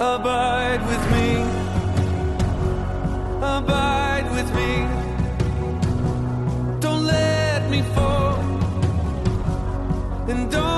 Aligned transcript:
Abide 0.00 0.80
with 0.86 1.10
me. 1.10 1.42
Abide 3.42 4.28
with 4.30 4.54
me. 4.54 4.86
Don't 6.78 7.04
let 7.04 7.68
me 7.68 7.82
fall. 7.82 8.38
And 10.28 10.48
don't 10.52 10.77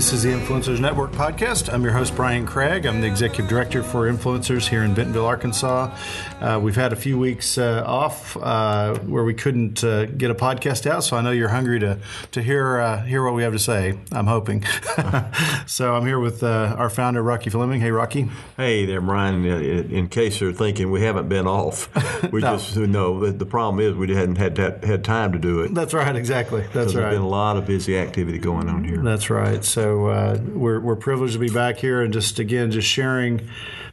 This 0.00 0.14
is 0.14 0.22
the 0.22 0.30
Influencers 0.30 0.80
Network 0.80 1.12
podcast. 1.12 1.70
I'm 1.70 1.82
your 1.82 1.92
host, 1.92 2.16
Brian 2.16 2.46
Craig. 2.46 2.86
I'm 2.86 3.02
the 3.02 3.06
executive 3.06 3.48
director 3.50 3.82
for 3.82 4.10
Influencers 4.10 4.66
here 4.66 4.82
in 4.82 4.94
Bentonville, 4.94 5.26
Arkansas. 5.26 5.94
Uh, 6.40 6.58
we've 6.58 6.74
had 6.74 6.94
a 6.94 6.96
few 6.96 7.18
weeks 7.18 7.58
uh, 7.58 7.84
off 7.86 8.34
uh, 8.38 8.94
where 9.00 9.24
we 9.24 9.34
couldn't 9.34 9.84
uh, 9.84 10.06
get 10.06 10.30
a 10.30 10.34
podcast 10.34 10.86
out, 10.90 11.04
so 11.04 11.18
I 11.18 11.20
know 11.20 11.32
you're 11.32 11.50
hungry 11.50 11.80
to 11.80 11.98
to 12.32 12.42
hear 12.42 12.78
uh, 12.80 13.02
hear 13.02 13.22
what 13.22 13.34
we 13.34 13.42
have 13.42 13.52
to 13.52 13.58
say. 13.58 13.98
I'm 14.10 14.26
hoping. 14.26 14.64
so 15.66 15.94
I'm 15.94 16.06
here 16.06 16.18
with 16.18 16.42
uh, 16.42 16.74
our 16.78 16.88
founder, 16.88 17.22
Rocky 17.22 17.50
Fleming. 17.50 17.82
Hey, 17.82 17.90
Rocky. 17.90 18.30
Hey 18.56 18.86
there, 18.86 19.02
Brian. 19.02 19.44
In 19.44 20.08
case 20.08 20.40
you're 20.40 20.54
thinking 20.54 20.90
we 20.90 21.02
haven't 21.02 21.28
been 21.28 21.46
off, 21.46 21.90
we 22.32 22.40
No. 22.40 22.56
just 22.56 22.74
know 22.74 23.20
that 23.20 23.38
the 23.38 23.44
problem 23.44 23.84
is 23.84 23.94
we 23.94 24.14
hadn't 24.14 24.36
had 24.36 24.54
that, 24.56 24.82
had 24.82 25.04
time 25.04 25.32
to 25.32 25.38
do 25.38 25.60
it. 25.60 25.74
That's 25.74 25.92
right. 25.92 26.16
Exactly. 26.16 26.62
That's 26.72 26.94
There's 26.94 26.96
right. 26.96 27.10
been 27.10 27.20
a 27.20 27.28
lot 27.28 27.58
of 27.58 27.66
busy 27.66 27.98
activity 27.98 28.38
going 28.38 28.70
on 28.70 28.82
here. 28.84 29.02
That's 29.02 29.28
right. 29.28 29.62
So 29.62 29.89
uh, 30.06 30.38
we're 30.54 30.80
we're 30.80 30.96
privileged 30.96 31.34
to 31.34 31.38
be 31.38 31.50
back 31.50 31.78
here 31.78 32.02
and 32.02 32.12
just 32.12 32.38
again 32.38 32.70
just 32.70 32.88
sharing 32.88 33.48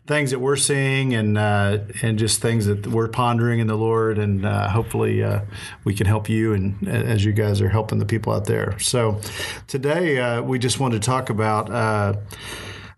things 0.08 0.32
that 0.32 0.40
we're 0.40 0.56
seeing 0.56 1.14
and 1.14 1.38
uh, 1.38 1.80
and 2.02 2.18
just 2.18 2.42
things 2.42 2.66
that 2.66 2.88
we're 2.88 3.10
pondering 3.10 3.60
in 3.60 3.68
the 3.68 3.76
Lord 3.76 4.18
and 4.18 4.46
uh, 4.46 4.70
hopefully 4.70 5.24
uh, 5.24 5.42
we 5.84 5.94
can 5.94 6.08
help 6.08 6.30
you 6.30 6.54
and 6.54 6.88
as 6.88 7.26
you 7.26 7.34
guys 7.34 7.62
are 7.62 7.70
helping 7.70 8.00
the 8.00 8.06
people 8.06 8.34
out 8.34 8.46
there. 8.46 8.80
So 8.80 9.20
today 9.68 10.20
uh, 10.20 10.42
we 10.42 10.60
just 10.60 10.80
wanted 10.80 11.02
to 11.02 11.06
talk 11.06 11.30
about. 11.30 12.16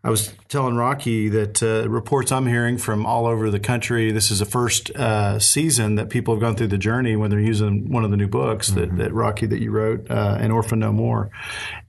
Uh, 0.03 0.07
I 0.07 0.09
was 0.09 0.33
telling 0.47 0.75
Rocky 0.75 1.29
that 1.29 1.61
uh, 1.63 1.89
reports 1.89 2.31
I'm 2.31 2.47
hearing 2.47 2.77
from 2.77 3.05
all 3.05 3.25
over 3.25 3.49
the 3.49 3.59
country. 3.59 4.11
This 4.11 4.31
is 4.31 4.39
the 4.39 4.45
first 4.45 4.91
uh, 4.91 5.39
season 5.39 5.95
that 5.95 6.09
people 6.09 6.33
have 6.33 6.41
gone 6.41 6.55
through 6.55 6.67
the 6.67 6.77
journey 6.77 7.15
when 7.15 7.29
they're 7.29 7.39
using 7.39 7.91
one 7.91 8.03
of 8.03 8.11
the 8.11 8.17
new 8.17 8.27
books 8.27 8.69
that, 8.69 8.95
that 8.97 9.13
Rocky 9.13 9.45
that 9.45 9.61
you 9.61 9.71
wrote, 9.71 10.09
uh, 10.09 10.37
"An 10.39 10.51
Orphan 10.51 10.79
No 10.79 10.91
More," 10.91 11.29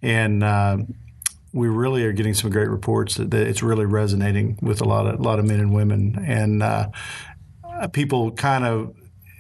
and 0.02 0.42
uh, 0.42 0.78
we 1.52 1.68
really 1.68 2.04
are 2.04 2.12
getting 2.12 2.34
some 2.34 2.50
great 2.50 2.68
reports 2.68 3.16
that, 3.16 3.30
that 3.30 3.46
it's 3.46 3.62
really 3.62 3.86
resonating 3.86 4.58
with 4.62 4.80
a 4.80 4.84
lot 4.84 5.06
of 5.06 5.20
a 5.20 5.22
lot 5.22 5.38
of 5.38 5.44
men 5.44 5.60
and 5.60 5.74
women, 5.74 6.22
and 6.24 6.62
uh, 6.62 6.88
people 7.92 8.32
kind 8.32 8.64
of 8.64 8.94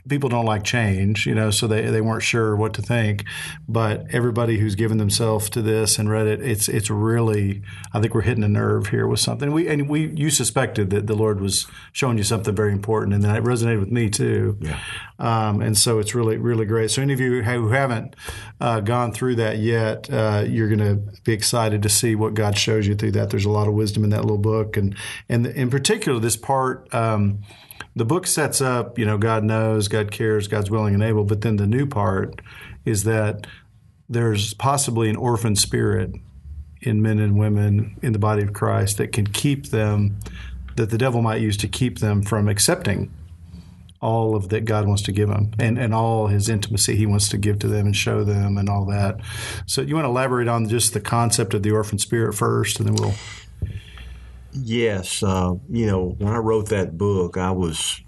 people 0.08 0.28
don't 0.28 0.44
like 0.44 0.64
change, 0.64 1.26
you 1.26 1.34
know, 1.34 1.50
so 1.50 1.66
they, 1.66 1.82
they 1.82 2.00
weren't 2.00 2.22
sure 2.22 2.56
what 2.56 2.74
to 2.74 2.82
think. 2.82 3.24
But 3.68 4.06
everybody 4.10 4.58
who's 4.58 4.74
given 4.74 4.98
themselves 4.98 5.50
to 5.50 5.62
this 5.62 5.98
and 5.98 6.10
read 6.10 6.26
it, 6.26 6.42
it's 6.42 6.68
it's 6.68 6.90
really 6.90 7.62
I 7.92 8.00
think 8.00 8.14
we're 8.14 8.22
hitting 8.22 8.44
a 8.44 8.48
nerve 8.48 8.88
here 8.88 9.06
with 9.06 9.20
something. 9.20 9.52
We 9.52 9.68
and 9.68 9.88
we 9.88 10.08
you 10.08 10.30
suspected 10.30 10.90
that 10.90 11.06
the 11.06 11.14
Lord 11.14 11.40
was 11.40 11.66
showing 11.92 12.18
you 12.18 12.24
something 12.24 12.54
very 12.54 12.72
important, 12.72 13.14
and 13.14 13.24
that 13.24 13.42
resonated 13.42 13.80
with 13.80 13.90
me 13.90 14.10
too. 14.10 14.58
Yeah. 14.60 14.78
Um, 15.18 15.60
and 15.60 15.76
so 15.76 15.98
it's 15.98 16.14
really 16.14 16.36
really 16.38 16.66
great. 16.66 16.90
So 16.90 17.02
any 17.02 17.12
of 17.12 17.20
you 17.20 17.42
who 17.42 17.68
haven't 17.68 18.16
uh, 18.60 18.80
gone 18.80 19.12
through 19.12 19.36
that 19.36 19.58
yet, 19.58 20.10
uh, 20.10 20.44
you're 20.46 20.68
going 20.68 20.78
to 20.78 21.20
be 21.22 21.32
excited 21.32 21.82
to 21.82 21.88
see 21.88 22.14
what 22.14 22.34
God 22.34 22.56
shows 22.56 22.86
you 22.86 22.94
through 22.94 23.12
that. 23.12 23.30
There's 23.30 23.44
a 23.44 23.50
lot 23.50 23.68
of 23.68 23.74
wisdom 23.74 24.04
in 24.04 24.10
that 24.10 24.22
little 24.22 24.38
book, 24.38 24.76
and 24.76 24.96
and 25.28 25.46
in 25.46 25.70
particular 25.70 26.18
this 26.18 26.36
part. 26.36 26.92
Um, 26.94 27.42
the 28.00 28.06
book 28.06 28.26
sets 28.26 28.62
up, 28.62 28.98
you 28.98 29.04
know, 29.04 29.18
God 29.18 29.44
knows, 29.44 29.86
God 29.86 30.10
cares, 30.10 30.48
God's 30.48 30.70
willing 30.70 30.94
and 30.94 31.02
able. 31.02 31.24
But 31.24 31.42
then 31.42 31.56
the 31.56 31.66
new 31.66 31.84
part 31.84 32.40
is 32.86 33.04
that 33.04 33.46
there's 34.08 34.54
possibly 34.54 35.10
an 35.10 35.16
orphan 35.16 35.54
spirit 35.54 36.14
in 36.80 37.02
men 37.02 37.18
and 37.18 37.38
women 37.38 37.98
in 38.00 38.14
the 38.14 38.18
body 38.18 38.42
of 38.42 38.54
Christ 38.54 38.96
that 38.96 39.12
can 39.12 39.26
keep 39.26 39.66
them, 39.66 40.18
that 40.76 40.88
the 40.88 40.96
devil 40.96 41.20
might 41.20 41.42
use 41.42 41.58
to 41.58 41.68
keep 41.68 41.98
them 41.98 42.22
from 42.22 42.48
accepting 42.48 43.12
all 44.00 44.34
of 44.34 44.48
that 44.48 44.64
God 44.64 44.88
wants 44.88 45.02
to 45.02 45.12
give 45.12 45.28
them 45.28 45.50
and, 45.58 45.78
and 45.78 45.92
all 45.92 46.28
his 46.28 46.48
intimacy 46.48 46.96
he 46.96 47.04
wants 47.04 47.28
to 47.28 47.36
give 47.36 47.58
to 47.58 47.68
them 47.68 47.84
and 47.84 47.94
show 47.94 48.24
them 48.24 48.56
and 48.56 48.70
all 48.70 48.86
that. 48.86 49.20
So 49.66 49.82
you 49.82 49.94
want 49.94 50.06
to 50.06 50.08
elaborate 50.08 50.48
on 50.48 50.70
just 50.70 50.94
the 50.94 51.00
concept 51.00 51.52
of 51.52 51.62
the 51.62 51.70
orphan 51.70 51.98
spirit 51.98 52.32
first 52.32 52.80
and 52.80 52.88
then 52.88 52.94
we'll 52.94 53.14
Yes, 54.52 55.22
uh, 55.22 55.54
you 55.68 55.86
know, 55.86 56.16
when 56.18 56.32
I 56.32 56.38
wrote 56.38 56.68
that 56.70 56.98
book, 56.98 57.36
I 57.36 57.50
was. 57.50 58.00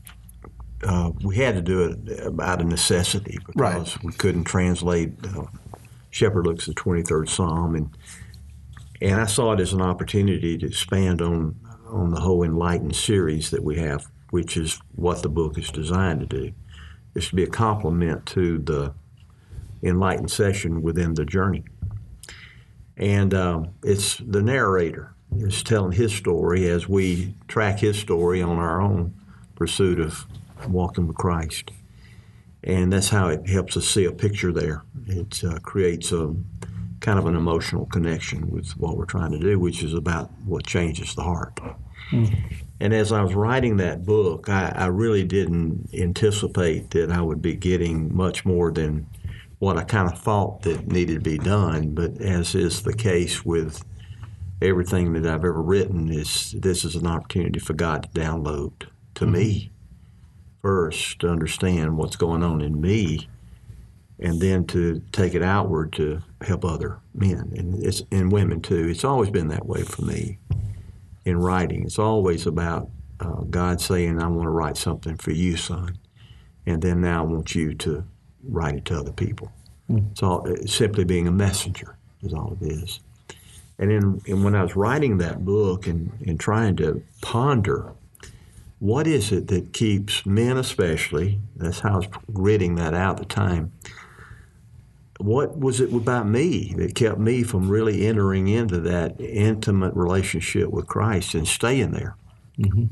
Uh, 0.85 1.13
we 1.23 1.37
had 1.37 1.55
to 1.55 1.63
do 1.63 1.85
it 1.85 2.41
out 2.41 2.61
of 2.61 2.67
necessity 2.67 3.39
because 3.47 3.55
Right. 3.55 4.05
we 4.05 4.13
couldn't 4.13 4.43
translate 4.45 5.13
uh, 5.25 5.45
Shepherd 6.11 6.45
looks 6.45 6.67
the 6.67 6.75
twenty 6.75 7.03
third 7.03 7.29
Psalm, 7.29 7.77
and 7.77 7.97
and 9.01 9.21
I 9.21 9.27
saw 9.27 9.53
it 9.53 9.61
as 9.61 9.73
an 9.73 9.81
opportunity 9.81 10.59
to 10.59 10.67
expand 10.67 11.23
on 11.23 11.55
on 11.87 12.11
the 12.11 12.21
whole 12.21 12.43
enlightened 12.43 12.97
series 12.97 13.51
that 13.51 13.63
we 13.63 13.77
have, 13.79 14.07
which 14.31 14.57
is 14.57 14.81
what 14.97 15.23
the 15.23 15.29
book 15.29 15.57
is 15.57 15.71
designed 15.71 16.21
to 16.21 16.27
do. 16.27 16.53
It's 17.15 17.29
to 17.29 17.37
be 17.37 17.45
a 17.45 17.49
complement 17.49 18.27
to 18.27 18.59
the 18.59 18.93
enlightened 19.85 20.31
session 20.33 20.83
within 20.83 21.15
the 21.15 21.25
journey, 21.25 21.63
and 22.97 23.33
um, 23.35 23.69
it's 23.85 24.17
the 24.19 24.43
narrator 24.43 25.12
is 25.39 25.63
telling 25.63 25.93
his 25.93 26.13
story 26.15 26.69
as 26.69 26.89
we 26.89 27.35
track 27.49 27.79
his 27.81 27.99
story 27.99 28.43
on 28.43 28.59
our 28.59 28.81
own 28.81 29.15
pursuit 29.55 30.01
of 30.01 30.27
walking 30.69 31.07
with 31.07 31.17
Christ. 31.17 31.71
And 32.65 32.93
that's 32.93 33.09
how 33.09 33.29
it 33.29 33.49
helps 33.49 33.77
us 33.77 33.89
see 33.89 34.05
a 34.05 34.13
picture 34.13 34.53
there. 34.53 34.83
It 35.07 35.43
uh, 35.45 35.59
creates 35.61 36.13
a 36.13 36.35
kind 37.01 37.19
of 37.19 37.27
an 37.27 37.35
emotional 37.35 37.87
connection 37.87 38.51
with 38.51 38.71
what 38.79 38.97
we're 38.97 39.05
trying 39.05 39.33
to 39.33 39.39
do, 39.39 39.59
which 39.59 39.83
is 39.83 39.95
about 39.95 40.31
what 40.45 40.65
changes 40.65 41.15
the 41.15 41.23
heart. 41.23 41.59
And 42.81 42.93
as 42.93 43.11
I 43.13 43.23
was 43.23 43.35
writing 43.35 43.77
that 43.79 44.05
book, 44.05 44.49
I, 44.49 44.73
I 44.75 44.87
really 44.87 45.25
didn't 45.25 45.91
anticipate 45.95 46.91
that 46.91 47.11
I 47.11 47.21
would 47.21 47.43
be 47.43 47.55
getting 47.55 48.15
much 48.15 48.45
more 48.45 48.71
than 48.71 49.07
what 49.59 49.77
I 49.77 49.85
kind 49.85 50.13
of 50.13 50.19
thought 50.19 50.63
that 50.63 50.89
needed 50.89 51.15
to 51.15 51.21
be 51.21 51.39
done. 51.39 51.95
But 51.95 52.21
as 52.21 52.55
is 52.55 52.83
the 52.83 52.95
case 52.95 53.45
with 53.45 53.85
everything 54.63 55.13
that 55.13 55.27
I've 55.27 55.45
ever 55.45 55.63
written 55.63 56.11
is 56.11 56.55
this 56.59 56.85
is 56.85 56.95
an 56.95 57.07
opportunity 57.07 57.59
for 57.59 57.75
God 57.75 58.05
to 58.05 58.21
download 58.21 58.89
to 59.17 59.27
me 59.27 59.55
mm-hmm. 59.55 60.61
first 60.63 61.21
to 61.21 61.29
understand 61.29 61.97
what's 61.99 62.17
going 62.17 62.43
on 62.43 62.61
in 62.61 62.81
me 62.81 63.29
and 64.19 64.41
then 64.41 64.65
to 64.69 65.03
take 65.11 65.35
it 65.35 65.43
outward 65.43 65.93
to 65.95 66.23
help 66.43 66.65
other 66.65 67.01
men 67.15 67.53
and 67.57 67.83
it's 67.85 68.03
and 68.11 68.31
women 68.31 68.61
too. 68.61 68.89
It's 68.89 69.05
always 69.05 69.31
been 69.31 69.49
that 69.49 69.67
way 69.67 69.83
for 69.83 70.03
me 70.03 70.39
in 71.25 71.39
writing. 71.39 71.85
It's 71.85 71.99
always 71.99 72.47
about 72.47 72.89
uh, 73.21 73.43
God 73.51 73.81
saying 73.81 74.21
I 74.21 74.29
want 74.29 74.47
to 74.47 74.51
write 74.51 74.77
something 74.77 75.17
for 75.17 75.33
you 75.33 75.57
son 75.57 75.99
and 76.67 76.81
then 76.81 77.01
now 77.01 77.23
I 77.23 77.27
want 77.27 77.55
you 77.55 77.75
to 77.75 78.05
write 78.45 78.77
it 78.77 78.85
to 78.87 78.99
other 78.99 79.13
people. 79.13 79.53
Mm. 79.91 80.11
It's 80.13 80.23
all 80.23 80.47
it's 80.47 80.75
simply 80.75 81.05
being 81.05 81.27
a 81.27 81.33
messenger 81.33 81.97
is 82.23 82.33
all 82.33 82.57
it 82.61 82.65
is 82.67 83.01
and, 83.79 83.91
in, 83.91 84.21
and 84.27 84.45
when 84.45 84.55
I 84.55 84.63
was 84.63 84.77
writing 84.77 85.19
that 85.19 85.45
book 85.45 85.87
and, 85.87 86.13
and 86.27 86.39
trying 86.39 86.77
to 86.77 87.03
ponder 87.21 87.93
what 88.79 89.07
is 89.07 89.31
it 89.31 89.49
that 89.49 89.73
keeps 89.73 90.27
men, 90.27 90.57
especially, 90.57 91.41
that's 91.57 91.81
how 91.81 91.95
I 91.95 91.97
was 91.99 92.09
gritting 92.33 92.75
that 92.77 92.95
out 92.95 93.21
at 93.21 93.29
the 93.29 93.35
time, 93.35 93.73
what 95.19 95.57
was 95.57 95.81
it 95.81 95.93
about 95.93 96.27
me 96.27 96.75
that 96.77 96.97
kept 96.97 97.19
me 97.19 97.45
from 97.45 97.69
really 97.69 98.07
entering 98.07 98.49
into 98.49 98.81
that 98.81 99.21
intimate 99.21 99.95
relationship 99.95 100.71
with 100.71 100.89
Christ 100.89 101.35
and 101.35 101.47
staying 101.47 101.93
there? 101.93 102.17
Mm-hmm. 102.59 102.87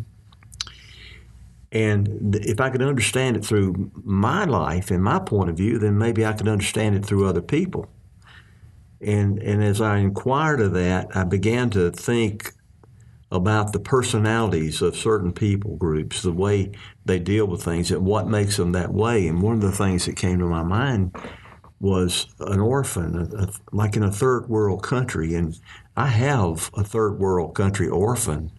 And 1.73 2.33
th- 2.33 2.47
if 2.47 2.61
I 2.61 2.71
could 2.71 2.83
understand 2.83 3.37
it 3.37 3.45
through 3.45 3.91
my 4.05 4.45
life 4.45 4.91
and 4.91 5.03
my 5.03 5.19
point 5.19 5.51
of 5.51 5.57
view, 5.57 5.79
then 5.79 5.99
maybe 5.99 6.25
I 6.25 6.33
could 6.33 6.49
understand 6.49 6.97
it 6.97 7.05
through 7.05 7.27
other 7.27 7.43
people. 7.43 7.89
And, 9.01 9.43
and 9.43 9.63
as 9.63 9.81
I 9.81 9.99
inquired 9.99 10.61
of 10.61 10.73
that, 10.73 11.17
I 11.17 11.25
began 11.25 11.71
to 11.71 11.91
think 11.91 12.53
about 13.33 13.73
the 13.73 13.81
personalities 13.81 14.83
of 14.83 14.97
certain 14.97 15.33
people 15.33 15.77
groups, 15.77 16.23
the 16.23 16.33
way 16.33 16.73
they 17.05 17.19
deal 17.19 17.47
with 17.47 17.63
things, 17.63 17.91
and 17.91 18.05
what 18.05 18.27
makes 18.27 18.57
them 18.57 18.73
that 18.73 18.93
way. 18.93 19.27
And 19.27 19.41
one 19.41 19.55
of 19.55 19.63
the 19.63 19.73
things 19.73 20.07
that 20.07 20.17
came 20.17 20.39
to 20.41 20.47
my 20.47 20.65
mind 20.65 21.15
was 21.81 22.27
an 22.41 22.61
orphan, 22.61 23.17
a, 23.17 23.45
a, 23.45 23.49
like 23.73 23.97
in 23.97 24.03
a 24.03 24.11
third 24.11 24.49
world 24.49 24.83
country. 24.83 25.35
And 25.35 25.59
I 25.97 26.09
have 26.09 26.71
a 26.75 26.85
third 26.85 27.19
world 27.19 27.55
country 27.55 27.89
orphan 27.89 28.51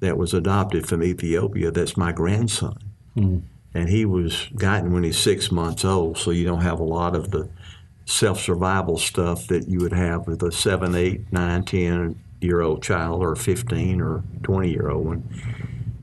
that 0.00 0.18
was 0.18 0.34
adopted 0.34 0.86
from 0.86 1.02
Ethiopia 1.02 1.70
that's 1.70 1.96
my 1.96 2.12
grandson. 2.12 2.76
Hmm. 3.14 3.38
And 3.74 3.88
he 3.88 4.04
was 4.04 4.48
gotten 4.54 4.92
when 4.92 5.04
he's 5.04 5.16
six 5.16 5.50
months 5.50 5.84
old, 5.84 6.18
so 6.18 6.30
you 6.30 6.44
don't 6.44 6.60
have 6.60 6.78
a 6.78 6.84
lot 6.84 7.16
of 7.16 7.30
the 7.30 7.48
self 8.04 8.40
survival 8.40 8.98
stuff 8.98 9.46
that 9.46 9.68
you 9.68 9.78
would 9.80 9.92
have 9.92 10.26
with 10.26 10.42
a 10.42 10.52
seven, 10.52 10.94
eight, 10.94 11.32
nine, 11.32 11.64
ten 11.64 12.20
year 12.40 12.60
old 12.60 12.82
child 12.82 13.22
or 13.22 13.36
15 13.36 14.00
or 14.00 14.22
20 14.42 14.70
year 14.70 14.90
old 14.90 15.06
one. 15.06 15.28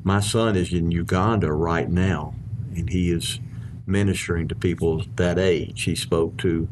My 0.04 0.20
son 0.22 0.56
is 0.56 0.72
in 0.72 0.92
Uganda 0.92 1.52
right 1.52 1.90
now, 1.90 2.34
and 2.74 2.90
he 2.90 3.12
is 3.12 3.40
ministering 3.86 4.48
to 4.48 4.56
people 4.56 5.04
that 5.18 5.38
age. 5.38 5.84
He 5.84 5.96
spoke 5.96 6.38
to 6.38 6.68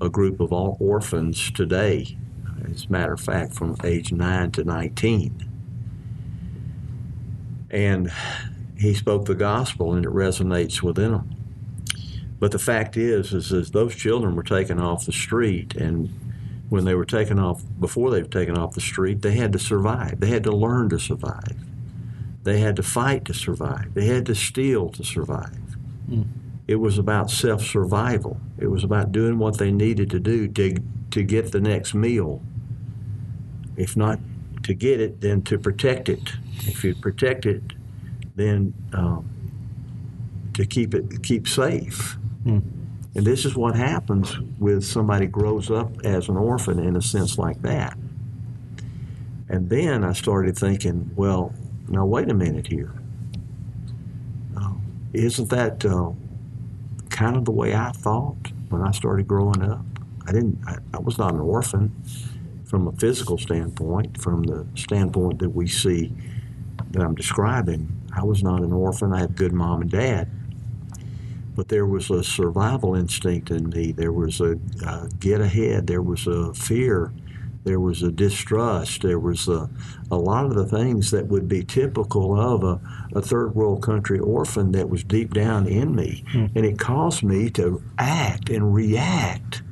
a 0.00 0.08
group 0.08 0.40
of 0.40 0.52
all 0.52 0.76
orphans 0.80 1.50
today, 1.50 2.16
as 2.64 2.86
a 2.86 2.92
matter 2.92 3.12
of 3.12 3.20
fact, 3.20 3.54
from 3.54 3.76
age 3.84 4.12
9 4.12 4.50
to 4.52 4.64
19. 4.64 5.48
And 7.70 8.10
he 8.78 8.94
spoke 8.94 9.26
the 9.26 9.34
gospel 9.34 9.92
and 9.92 10.04
it 10.04 10.10
resonates 10.10 10.82
within 10.82 11.12
them. 11.12 11.39
But 12.40 12.52
the 12.52 12.58
fact 12.58 12.96
is, 12.96 13.32
is, 13.32 13.52
is 13.52 13.70
those 13.70 13.94
children 13.94 14.34
were 14.34 14.42
taken 14.42 14.80
off 14.80 15.06
the 15.06 15.12
street, 15.12 15.76
and 15.76 16.08
when 16.70 16.84
they 16.84 16.94
were 16.94 17.04
taken 17.04 17.38
off, 17.38 17.62
before 17.78 18.10
they 18.10 18.22
were 18.22 18.28
taken 18.28 18.56
off 18.56 18.74
the 18.74 18.80
street, 18.80 19.22
they 19.22 19.32
had 19.32 19.52
to 19.52 19.58
survive. 19.58 20.20
They 20.20 20.28
had 20.28 20.44
to 20.44 20.52
learn 20.52 20.88
to 20.88 20.98
survive. 20.98 21.56
They 22.42 22.60
had 22.60 22.76
to 22.76 22.82
fight 22.82 23.26
to 23.26 23.34
survive. 23.34 23.92
They 23.92 24.06
had 24.06 24.24
to 24.26 24.34
steal 24.34 24.88
to 24.90 25.04
survive. 25.04 25.76
It 26.66 26.76
was 26.76 26.98
about 26.98 27.30
self 27.30 27.62
survival. 27.62 28.40
It 28.58 28.68
was 28.68 28.84
about 28.84 29.12
doing 29.12 29.38
what 29.38 29.58
they 29.58 29.70
needed 29.70 30.10
to 30.10 30.20
do 30.20 30.48
to, 30.48 30.76
to 31.10 31.22
get 31.22 31.52
the 31.52 31.60
next 31.60 31.94
meal. 31.94 32.42
If 33.76 33.96
not 33.96 34.18
to 34.62 34.72
get 34.72 35.00
it, 35.00 35.20
then 35.20 35.42
to 35.42 35.58
protect 35.58 36.08
it. 36.08 36.32
If 36.60 36.84
you 36.84 36.94
protect 36.94 37.44
it, 37.44 37.62
then 38.36 38.72
um, 38.92 39.28
to 40.54 40.64
keep 40.64 40.94
it 40.94 41.22
keep 41.22 41.48
safe. 41.48 42.16
And 42.44 43.26
this 43.26 43.44
is 43.44 43.56
what 43.56 43.76
happens 43.76 44.38
with 44.58 44.84
somebody 44.84 45.26
grows 45.26 45.70
up 45.70 46.04
as 46.04 46.28
an 46.28 46.36
orphan 46.36 46.78
in 46.78 46.96
a 46.96 47.02
sense 47.02 47.38
like 47.38 47.60
that. 47.62 47.96
And 49.48 49.68
then 49.68 50.04
I 50.04 50.12
started 50.12 50.56
thinking, 50.56 51.10
well, 51.16 51.52
now 51.88 52.04
wait 52.06 52.30
a 52.30 52.34
minute 52.34 52.68
here. 52.68 52.94
Uh, 54.56 54.74
isn't 55.12 55.50
that 55.50 55.84
uh, 55.84 56.12
kind 57.08 57.36
of 57.36 57.44
the 57.44 57.50
way 57.50 57.74
I 57.74 57.90
thought 57.90 58.52
when 58.68 58.82
I 58.82 58.92
started 58.92 59.26
growing 59.26 59.60
up? 59.62 59.84
I 60.26 60.32
didn't. 60.32 60.60
I, 60.66 60.76
I 60.94 61.00
was 61.00 61.18
not 61.18 61.32
an 61.34 61.40
orphan 61.40 61.92
from 62.64 62.86
a 62.86 62.92
physical 62.92 63.38
standpoint, 63.38 64.20
from 64.20 64.44
the 64.44 64.64
standpoint 64.76 65.40
that 65.40 65.50
we 65.50 65.66
see 65.66 66.12
that 66.92 67.02
I'm 67.02 67.16
describing. 67.16 67.90
I 68.14 68.22
was 68.22 68.44
not 68.44 68.60
an 68.60 68.72
orphan. 68.72 69.12
I 69.12 69.18
had 69.18 69.34
good 69.36 69.52
mom 69.52 69.82
and 69.82 69.90
dad 69.90 70.30
but 71.54 71.68
there 71.68 71.86
was 71.86 72.10
a 72.10 72.22
survival 72.22 72.94
instinct 72.94 73.50
in 73.50 73.68
me. 73.70 73.92
There 73.92 74.12
was 74.12 74.40
a 74.40 74.58
uh, 74.86 75.08
get 75.18 75.40
ahead. 75.40 75.86
There 75.86 76.02
was 76.02 76.26
a 76.26 76.54
fear. 76.54 77.12
There 77.64 77.80
was 77.80 78.02
a 78.02 78.10
distrust. 78.10 79.02
There 79.02 79.18
was 79.18 79.46
a, 79.46 79.68
a 80.10 80.16
lot 80.16 80.46
of 80.46 80.54
the 80.54 80.64
things 80.64 81.10
that 81.10 81.26
would 81.26 81.46
be 81.48 81.62
typical 81.62 82.38
of 82.40 82.64
a, 82.64 82.80
a 83.14 83.20
third 83.20 83.54
world 83.54 83.82
country 83.82 84.18
orphan 84.18 84.72
that 84.72 84.88
was 84.88 85.04
deep 85.04 85.34
down 85.34 85.66
in 85.66 85.94
me. 85.94 86.24
And 86.54 86.64
it 86.64 86.78
caused 86.78 87.22
me 87.22 87.50
to 87.50 87.82
act 87.98 88.48
and 88.48 88.72
react 88.74 89.62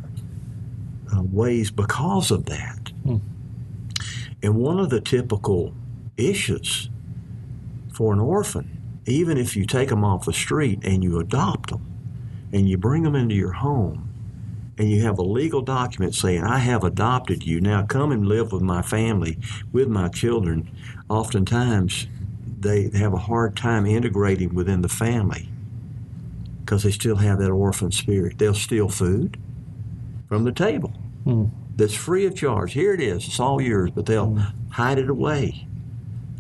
uh, 1.17 1.23
ways 1.23 1.71
because 1.71 2.31
of 2.31 2.45
that. 2.47 2.91
And 4.43 4.57
one 4.57 4.79
of 4.79 4.91
the 4.91 5.01
typical 5.01 5.73
issues 6.19 6.91
for 7.95 8.13
an 8.13 8.21
orphan 8.21 8.78
even 9.09 9.39
if 9.39 9.57
you 9.57 9.65
take 9.65 9.89
them 9.89 10.05
off 10.05 10.27
the 10.27 10.33
street 10.33 10.81
and 10.83 11.03
you 11.03 11.19
adopt 11.19 11.71
them 11.71 11.85
and 12.53 12.69
you 12.69 12.77
bring 12.77 13.03
them 13.03 13.15
into 13.15 13.35
your 13.35 13.53
home 13.53 14.05
and 14.77 14.91
you 14.91 15.03
have 15.03 15.19
a 15.19 15.23
legal 15.23 15.63
document 15.63 16.15
saying, 16.15 16.45
I 16.45 16.59
have 16.59 16.85
adopted 16.85 17.43
you, 17.45 17.61
now 17.61 17.85
come 17.85 18.13
and 18.13 18.27
live 18.27 18.53
with 18.53 18.63
my 18.63 18.83
family, 18.83 19.39
with 19.73 19.89
my 19.89 20.09
children, 20.09 20.71
oftentimes 21.09 22.07
they 22.61 22.91
have 22.91 23.13
a 23.15 23.19
hard 23.19 23.57
time 23.57 23.87
integrating 23.87 24.55
within 24.55 24.83
the 24.83 24.89
family 24.89 25.49
because 26.61 26.83
they 26.83 26.91
still 26.91 27.17
have 27.17 27.39
that 27.39 27.51
orphan 27.51 27.91
spirit. 27.91 28.39
They'll 28.39 28.55
steal 28.55 28.89
food 28.89 29.39
from 30.29 30.45
the 30.45 30.53
table 30.53 30.91
hmm. 31.25 31.47
that's 31.77 31.95
free 31.95 32.27
of 32.27 32.37
charge. 32.37 32.73
Here 32.73 32.93
it 32.93 33.01
is, 33.01 33.27
it's 33.27 33.41
all 33.41 33.61
yours, 33.61 33.91
but 33.91 34.07
they'll 34.07 34.27
hmm. 34.27 34.71
hide 34.71 34.99
it 34.99 35.09
away 35.09 35.68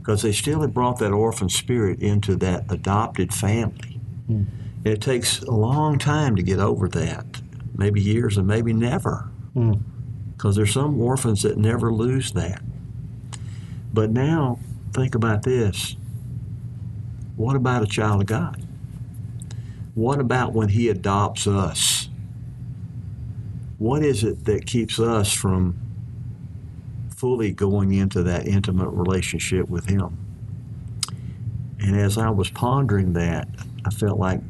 because 0.09 0.23
they 0.23 0.33
still 0.33 0.63
have 0.63 0.73
brought 0.73 0.99
that 0.99 1.13
orphan 1.13 1.51
spirit 1.51 2.01
into 2.01 2.35
that 2.35 2.65
adopted 2.71 3.31
family. 3.31 4.01
And 4.83 4.87
it 4.87 5.03
takes 5.03 5.43
a 5.43 5.51
long 5.51 5.99
time 5.99 6.35
to 6.37 6.43
get 6.43 6.59
over 6.59 6.89
that, 6.89 7.43
maybe 7.77 8.01
years 8.01 8.39
and 8.39 8.47
maybe 8.47 8.73
never, 8.73 9.29
hmm. 9.53 9.75
because 10.33 10.57
there's 10.57 10.73
some 10.73 10.99
orphans 10.99 11.43
that 11.43 11.59
never 11.59 11.93
lose 11.93 12.33
that. 12.33 12.63
But 13.93 14.11
now, 14.11 14.59
think 14.95 15.15
about 15.15 15.43
this. 15.43 15.95
What 17.37 17.55
about 17.55 17.83
a 17.83 17.87
child 17.87 18.23
of 18.23 18.29
God? 18.29 18.67
What 19.95 20.21
about 20.21 20.55
when 20.55 20.71
He 20.71 20.89
adopts 20.89 21.47
us? 21.47 22.09
What 23.77 24.03
is 24.03 24.25
it 24.25 24.47
that 24.47 24.65
keeps 24.65 24.99
us 24.99 25.35
from 25.35 25.79
fully 27.19 27.51
going 27.51 27.93
into 27.93 28.23
that 28.23 28.47
intimate 28.47 28.91
relationship 28.91 29.69
with 29.69 29.89
Him. 29.89 30.17
And 31.81 31.99
as 31.99 32.17
I 32.17 32.31
was 32.31 32.49
pondering 32.49 33.13
that, 33.15 33.49
I 33.85 33.91
felt 33.91 34.21
like 34.21 34.41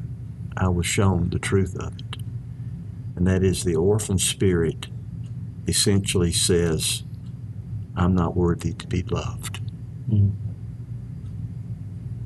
I 0.54 0.68
was 0.68 0.84
shown 0.84 1.30
the 1.30 1.38
truth 1.38 1.74
of 1.76 1.96
it. 1.98 2.16
And 3.16 3.26
that 3.26 3.42
is 3.42 3.64
the 3.64 3.74
orphan 3.74 4.18
spirit 4.18 4.88
essentially 5.66 6.30
says, 6.30 7.04
I'm 7.96 8.14
not 8.14 8.36
worthy 8.36 8.74
to 8.74 8.86
be 8.86 9.02
loved. 9.02 9.60
Mm-hmm. 10.10 10.30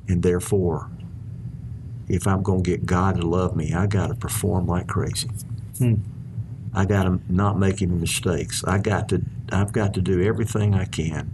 And 0.08 0.22
therefore, 0.24 0.90
if 2.08 2.26
I'm 2.26 2.42
going 2.42 2.64
to 2.64 2.70
get 2.70 2.84
God 2.84 3.20
to 3.20 3.26
love 3.26 3.54
me, 3.54 3.72
I 3.72 3.86
got 3.86 4.08
to 4.08 4.14
perform 4.14 4.66
like 4.66 4.88
crazy. 4.88 5.30
Hmm. 5.78 5.94
I 6.74 6.84
got 6.84 7.04
to 7.04 7.20
not 7.28 7.58
make 7.58 7.80
any 7.80 7.94
mistakes. 7.94 8.64
I 8.64 8.78
got 8.78 9.08
to 9.10 9.22
I've 9.52 9.72
got 9.72 9.94
to 9.94 10.00
do 10.00 10.22
everything 10.22 10.74
I 10.74 10.84
can. 10.84 11.30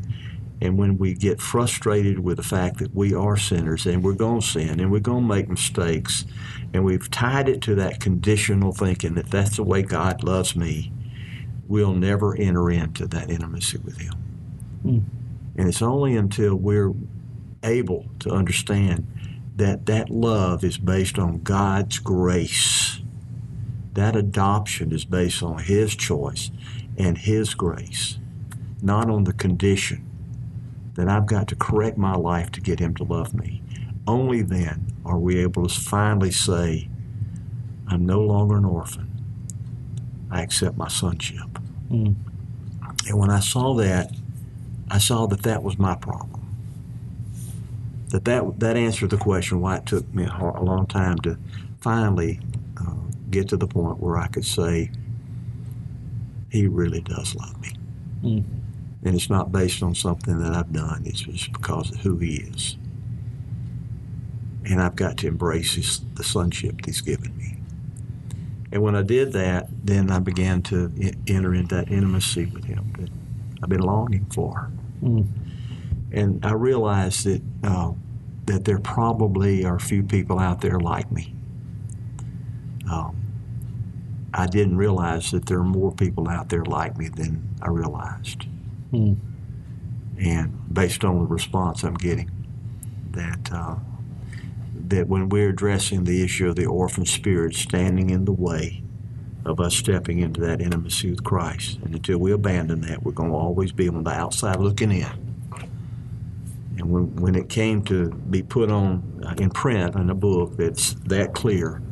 And 0.61 0.77
when 0.77 0.99
we 0.99 1.15
get 1.15 1.41
frustrated 1.41 2.19
with 2.19 2.37
the 2.37 2.43
fact 2.43 2.79
that 2.79 2.95
we 2.95 3.15
are 3.15 3.37
sinners 3.37 3.87
and 3.87 4.03
we're 4.03 4.15
going 4.15 4.41
to 4.41 4.47
sin 4.47 4.81
and 4.81 4.91
we're 4.91 4.99
going 4.99 5.23
to 5.23 5.35
make 5.35 5.49
mistakes, 5.49 6.25
and 6.75 6.85
we've 6.85 7.11
tied 7.11 7.49
it 7.49 7.63
to 7.63 7.75
that 7.77 8.01
conditional 8.01 8.73
thinking 8.73 9.15
that 9.15 9.31
that's 9.31 9.57
the 9.57 9.63
way 9.63 9.83
God 9.83 10.25
loves 10.25 10.57
me, 10.57 10.93
we'll 11.69 11.95
never 11.95 12.35
enter 12.37 12.71
into 12.71 13.07
that 13.07 13.31
intimacy 13.31 13.79
with 13.79 13.99
Him. 13.99 14.15
Hmm. 14.83 14.99
And 15.57 15.69
it's 15.69 15.83
only 15.83 16.17
until 16.17 16.57
we're 16.57 16.93
able 17.63 18.07
to 18.21 18.31
understand 18.31 19.07
that 19.57 19.87
that 19.87 20.11
love 20.11 20.65
is 20.65 20.79
based 20.79 21.19
on 21.19 21.43
God's 21.43 21.99
grace. 21.99 23.01
That 23.95 24.17
adoption 24.17 24.93
is 24.93 25.05
based 25.05 25.43
on 25.43 25.59
His 25.59 25.95
choice 25.95 26.51
and 26.99 27.17
His 27.17 27.55
grace, 27.55 28.19
not 28.83 29.09
on 29.09 29.25
the 29.25 29.33
condition 29.33 30.05
that 30.95 31.09
I've 31.09 31.27
got 31.27 31.49
to 31.49 31.57
correct 31.57 31.97
my 31.97 32.15
life 32.15 32.51
to 32.53 32.61
get 32.61 32.81
Him 32.81 32.95
to 32.97 33.05
love 33.05 33.33
me. 33.33 33.63
Only 34.07 34.43
then 34.43 34.93
are 35.05 35.19
we 35.19 35.39
able 35.39 35.67
to 35.67 35.81
finally 35.81 36.33
say, 36.33 36.89
I'm 37.87 38.05
no 38.05 38.21
longer 38.21 38.57
an 38.57 38.65
orphan. 38.65 39.09
I 40.31 40.43
accept 40.43 40.77
my 40.77 40.89
sonship. 40.89 41.59
And 43.09 43.19
when 43.19 43.31
I 43.31 43.41
saw 43.41 43.75
that, 43.75 44.13
I 44.91 44.99
saw 44.99 45.27
that 45.27 45.43
that 45.43 45.63
was 45.63 45.79
my 45.79 45.95
problem. 45.95 46.35
That 48.09 48.25
that, 48.25 48.61
that 48.61 48.77
answered 48.77 49.11
the 49.11 49.19
question 49.19 49.61
why 49.61 49.77
it 49.77 49.87
took 49.87 50.13
me 50.15 50.25
a, 50.25 50.29
a 50.29 50.63
long 50.63 50.87
time 50.87 51.19
to 51.19 51.39
finally 51.81 52.41
uh, 52.81 52.95
get 53.31 53.49
to 53.51 53.57
the 53.57 53.67
point 53.67 54.01
where 54.01 54.17
I 54.17 54.29
could 54.29 54.45
say, 54.45 54.91
He 56.51 56.67
really 56.67 57.01
does 57.01 57.35
love 57.35 57.61
me. 57.61 57.73
And 59.05 59.15
it's 59.15 59.31
not 59.31 59.53
based 59.53 59.83
on 59.83 59.95
something 59.95 60.39
that 60.41 60.53
I've 60.53 60.73
done, 60.73 61.03
it's 61.07 61.21
just 61.21 61.53
because 61.53 61.93
of 61.93 61.99
who 61.99 62.19
He 62.19 62.37
is. 62.37 62.77
And 64.65 64.83
I've 64.83 64.97
got 64.97 65.17
to 65.19 65.29
embrace 65.29 65.75
his, 65.75 66.01
the 66.15 66.25
sonship 66.25 66.77
that 66.79 66.87
He's 66.87 67.01
given 67.01 67.37
me. 67.37 67.57
And 68.73 68.83
when 68.83 68.95
I 68.97 69.03
did 69.03 69.33
that, 69.33 69.69
then 69.85 70.11
I 70.11 70.19
began 70.19 70.63
to 70.63 70.93
enter 71.27 71.55
into 71.55 71.75
that 71.77 71.91
intimacy 71.91 72.47
with 72.47 72.65
Him 72.65 72.93
that 72.99 73.09
I've 73.63 73.69
been 73.69 73.81
longing 73.81 74.27
for. 74.27 74.71
And 76.13 76.45
I 76.45 76.53
realized 76.53 77.25
that 77.25 77.43
uh, 77.65 77.93
that 78.47 78.65
there 78.65 78.79
probably 78.79 79.65
are 79.65 79.79
few 79.79 80.03
people 80.03 80.39
out 80.39 80.61
there 80.63 80.81
like 80.81 81.11
me. 81.13 81.35
Um, 82.91 83.15
I 84.35 84.47
didn't 84.47 84.77
realize 84.77 85.31
that 85.31 85.47
there 85.47 85.59
are 85.59 85.65
more 85.65 85.93
people 85.93 86.29
out 86.29 86.49
there 86.51 86.65
like 86.65 86.97
me 86.99 87.09
than 87.09 87.49
I 87.63 87.69
realized. 87.69 88.45
And 90.19 90.75
based 90.75 91.05
on 91.05 91.19
the 91.21 91.25
response 91.27 91.83
I'm 91.85 91.95
getting, 91.95 92.31
that 93.13 93.51
uh, 93.53 93.77
that 94.89 95.09
when 95.09 95.29
we're 95.29 95.51
addressing 95.51 96.05
the 96.05 96.23
issue 96.23 96.49
of 96.49 96.57
the 96.57 96.67
orphan 96.67 97.05
spirit 97.05 97.55
standing 97.55 98.11
in 98.11 98.25
the 98.25 98.33
way 98.33 98.83
of 99.45 99.61
us 99.61 99.75
stepping 99.75 100.19
into 100.19 100.41
that 100.41 100.61
intimacy 100.61 101.11
with 101.11 101.25
Christ, 101.25 101.79
and 101.85 101.95
until 101.95 102.19
we 102.19 102.33
abandon 102.33 102.81
that, 102.83 103.03
we're 103.03 103.13
going 103.13 103.31
to 103.31 103.37
always 103.37 103.73
be 103.73 103.89
on 103.89 104.05
the 104.05 104.11
outside 104.11 104.57
looking 104.57 104.91
in. 104.93 105.07
And 106.79 106.91
when, 106.91 107.17
when 107.17 107.35
it 107.35 107.49
came 107.49 107.83
to 107.85 108.11
be 108.11 108.43
put 108.43 108.71
on 108.71 109.23
uh, 109.27 109.35
in 109.39 109.51
print 109.51 109.95
in 109.97 110.11
a 110.11 110.15
book 110.15 110.57
that's 110.57 110.95
that 111.07 111.35
clear, 111.35 111.83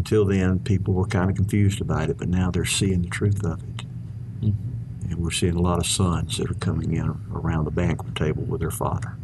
Until 0.00 0.24
then, 0.24 0.60
people 0.60 0.94
were 0.94 1.04
kind 1.04 1.28
of 1.28 1.36
confused 1.36 1.82
about 1.82 2.08
it, 2.08 2.16
but 2.16 2.26
now 2.26 2.50
they're 2.50 2.64
seeing 2.64 3.02
the 3.02 3.10
truth 3.10 3.44
of 3.44 3.62
it. 3.62 3.84
And 4.40 5.16
we're 5.18 5.30
seeing 5.30 5.56
a 5.56 5.60
lot 5.60 5.78
of 5.78 5.84
sons 5.84 6.38
that 6.38 6.50
are 6.50 6.54
coming 6.54 6.94
in 6.94 7.14
around 7.30 7.66
the 7.66 7.70
banquet 7.70 8.14
table 8.14 8.42
with 8.44 8.60
their 8.60 8.70
father. 8.70 9.14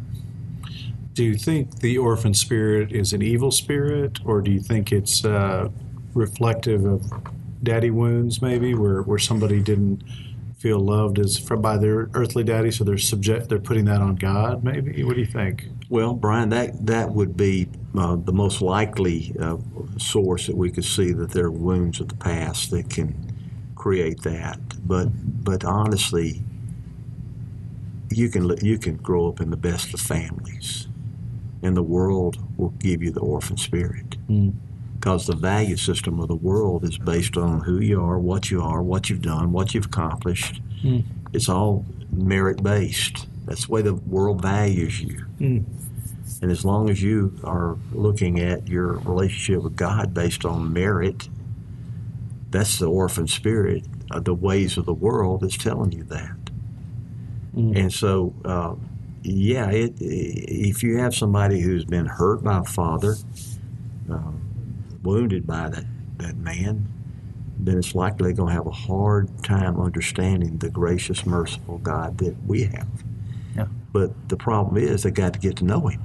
Do 1.13 1.23
you 1.23 1.33
think 1.33 1.79
the 1.79 1.97
orphan 1.97 2.35
spirit 2.35 2.91
is 2.91 3.11
an 3.11 3.23
evil 3.23 3.49
spirit, 3.49 4.19
or 4.23 4.39
do 4.39 4.51
you 4.51 4.59
think 4.59 4.91
it's 4.91 5.25
uh, 5.25 5.69
reflective 6.13 6.85
of 6.85 7.11
daddy 7.63 7.89
wounds, 7.89 8.39
maybe, 8.39 8.75
where, 8.75 9.01
where 9.01 9.17
somebody 9.17 9.63
didn't 9.63 10.03
feel 10.59 10.79
loved 10.79 11.17
as 11.17 11.39
from 11.39 11.59
by 11.59 11.77
their 11.77 12.07
earthly 12.13 12.43
daddy, 12.43 12.69
so 12.69 12.83
they're 12.83 12.99
subject 12.99 13.49
they're 13.49 13.57
putting 13.57 13.85
that 13.85 14.01
on 14.01 14.15
God, 14.15 14.63
maybe? 14.63 15.03
What 15.03 15.15
do 15.15 15.21
you 15.21 15.25
think? 15.25 15.65
Well, 15.89 16.13
Brian, 16.13 16.49
that 16.49 16.85
that 16.85 17.09
would 17.09 17.35
be 17.35 17.67
uh, 17.97 18.15
the 18.15 18.33
most 18.33 18.61
likely 18.61 19.35
uh, 19.39 19.57
source 19.97 20.47
that 20.47 20.55
we 20.55 20.69
could 20.71 20.85
see 20.85 21.11
that 21.13 21.31
there 21.31 21.45
are 21.45 21.51
wounds 21.51 21.99
of 21.99 22.07
the 22.09 22.15
past 22.15 22.71
that 22.71 22.89
can 22.89 23.15
create 23.75 24.21
that. 24.23 24.59
But 24.87 25.09
but 25.43 25.63
honestly, 25.65 26.43
you 28.09 28.29
can 28.29 28.55
you 28.61 28.77
can 28.77 28.97
grow 28.97 29.27
up 29.27 29.41
in 29.41 29.49
the 29.49 29.57
best 29.57 29.93
of 29.93 29.99
families, 29.99 30.87
and 31.61 31.75
the 31.75 31.83
world 31.83 32.37
will 32.57 32.69
give 32.79 33.01
you 33.01 33.11
the 33.11 33.19
orphan 33.21 33.57
spirit. 33.57 34.17
Because 34.95 35.27
the 35.27 35.35
value 35.35 35.77
system 35.77 36.19
of 36.19 36.27
the 36.27 36.35
world 36.35 36.83
is 36.83 36.97
based 36.97 37.37
on 37.37 37.61
who 37.61 37.79
you 37.79 38.01
are, 38.01 38.17
what 38.17 38.49
you 38.49 38.61
are, 38.61 38.81
what 38.81 39.09
you've 39.09 39.21
done, 39.21 39.51
what 39.51 39.73
you've 39.73 39.85
accomplished. 39.85 40.59
It's 41.33 41.49
all 41.49 41.85
merit 42.11 42.63
based. 42.63 43.27
That's 43.45 43.67
the 43.67 43.71
way 43.73 43.81
the 43.83 43.93
world 43.93 44.41
values 44.41 44.99
you. 45.01 45.25
And 46.41 46.51
as 46.51 46.63
long 46.63 46.89
as 46.89 47.01
you 47.01 47.39
are 47.43 47.77
looking 47.91 48.39
at 48.39 48.67
your 48.67 48.99
relationship 48.99 49.63
with 49.63 49.75
God 49.75 50.13
based 50.13 50.45
on 50.45 50.71
merit, 50.71 51.29
that's 52.51 52.79
the 52.79 52.87
orphan 52.87 53.27
spirit 53.27 53.85
of 54.11 54.25
the 54.25 54.33
ways 54.33 54.77
of 54.77 54.85
the 54.85 54.93
world 54.93 55.41
that's 55.41 55.57
telling 55.57 55.91
you 55.91 56.03
that. 56.03 56.37
And 57.57 57.91
so, 57.91 58.35
uh, 58.45 58.75
yeah, 59.23 59.71
it, 59.71 59.95
if 59.99 60.83
you 60.83 60.99
have 60.99 61.15
somebody 61.15 61.59
who's 61.59 61.85
been 61.85 62.05
hurt 62.05 62.43
by 62.43 62.59
a 62.59 62.63
father, 62.63 63.15
uh, 64.11 64.31
wounded 65.01 65.47
by 65.47 65.69
that, 65.69 65.85
that 66.17 66.37
man, 66.37 66.87
then 67.59 67.79
it's 67.79 67.95
likely 67.95 68.33
going 68.33 68.49
to 68.49 68.53
have 68.53 68.67
a 68.67 68.71
hard 68.71 69.43
time 69.43 69.81
understanding 69.81 70.59
the 70.59 70.69
gracious, 70.69 71.25
merciful 71.25 71.79
God 71.79 72.19
that 72.19 72.35
we 72.45 72.63
have. 72.63 72.87
Yeah. 73.55 73.67
But 73.91 74.29
the 74.29 74.37
problem 74.37 74.77
is 74.77 75.01
they 75.01 75.11
got 75.11 75.33
to 75.33 75.39
get 75.39 75.57
to 75.57 75.65
know 75.65 75.87
Him. 75.87 76.03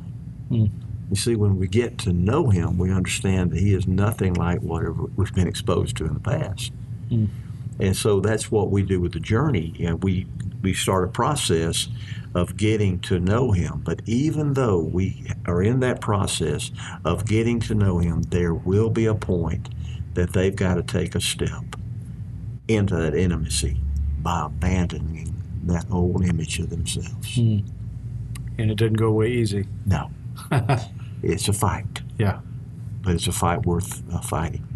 Mm-hmm. 0.52 0.78
You 1.10 1.16
see, 1.16 1.36
when 1.36 1.58
we 1.58 1.68
get 1.68 1.98
to 1.98 2.12
know 2.12 2.48
Him, 2.48 2.78
we 2.78 2.90
understand 2.90 3.50
that 3.50 3.60
He 3.60 3.74
is 3.74 3.86
nothing 3.86 4.34
like 4.34 4.60
whatever 4.60 5.04
we've 5.16 5.34
been 5.34 5.48
exposed 5.48 5.96
to 5.98 6.06
in 6.06 6.14
the 6.14 6.20
past. 6.20 6.72
Mm. 7.10 7.28
And 7.80 7.96
so 7.96 8.20
that's 8.20 8.50
what 8.50 8.70
we 8.70 8.82
do 8.82 9.00
with 9.00 9.12
the 9.12 9.20
journey. 9.20 9.74
And 9.80 10.02
we, 10.02 10.26
we 10.62 10.72
start 10.72 11.04
a 11.04 11.08
process 11.08 11.88
of 12.34 12.56
getting 12.56 12.98
to 13.00 13.18
know 13.18 13.52
Him. 13.52 13.82
But 13.84 14.00
even 14.06 14.54
though 14.54 14.78
we 14.78 15.26
are 15.46 15.62
in 15.62 15.80
that 15.80 16.00
process 16.00 16.70
of 17.04 17.26
getting 17.26 17.60
to 17.60 17.74
know 17.74 17.98
Him, 17.98 18.22
there 18.22 18.54
will 18.54 18.88
be 18.88 19.06
a 19.06 19.14
point 19.14 19.68
that 20.14 20.32
they've 20.32 20.54
got 20.54 20.74
to 20.74 20.82
take 20.82 21.14
a 21.14 21.20
step 21.20 21.76
into 22.68 22.96
that 22.96 23.14
intimacy 23.14 23.80
by 24.20 24.46
abandoning 24.46 25.34
that 25.64 25.84
old 25.90 26.24
image 26.24 26.58
of 26.58 26.70
themselves. 26.70 27.36
Mm. 27.36 27.64
And 28.58 28.70
it 28.70 28.76
didn't 28.76 28.98
go 28.98 29.08
away 29.08 29.30
easy. 29.32 29.66
No, 29.86 30.10
it's 31.22 31.48
a 31.48 31.52
fight, 31.52 32.02
Yeah. 32.18 32.40
but 33.02 33.14
it's 33.14 33.26
a 33.26 33.32
fight 33.32 33.64
worth 33.66 34.02
uh, 34.12 34.20
fighting. 34.20 34.66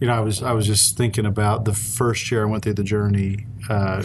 You 0.00 0.08
know, 0.08 0.14
I 0.14 0.20
was 0.20 0.42
I 0.42 0.52
was 0.52 0.66
just 0.66 0.96
thinking 0.96 1.26
about 1.26 1.64
the 1.64 1.74
first 1.74 2.30
year 2.30 2.42
I 2.46 2.50
went 2.50 2.64
through 2.64 2.74
the 2.74 2.82
journey. 2.84 3.46
Uh, 3.68 4.02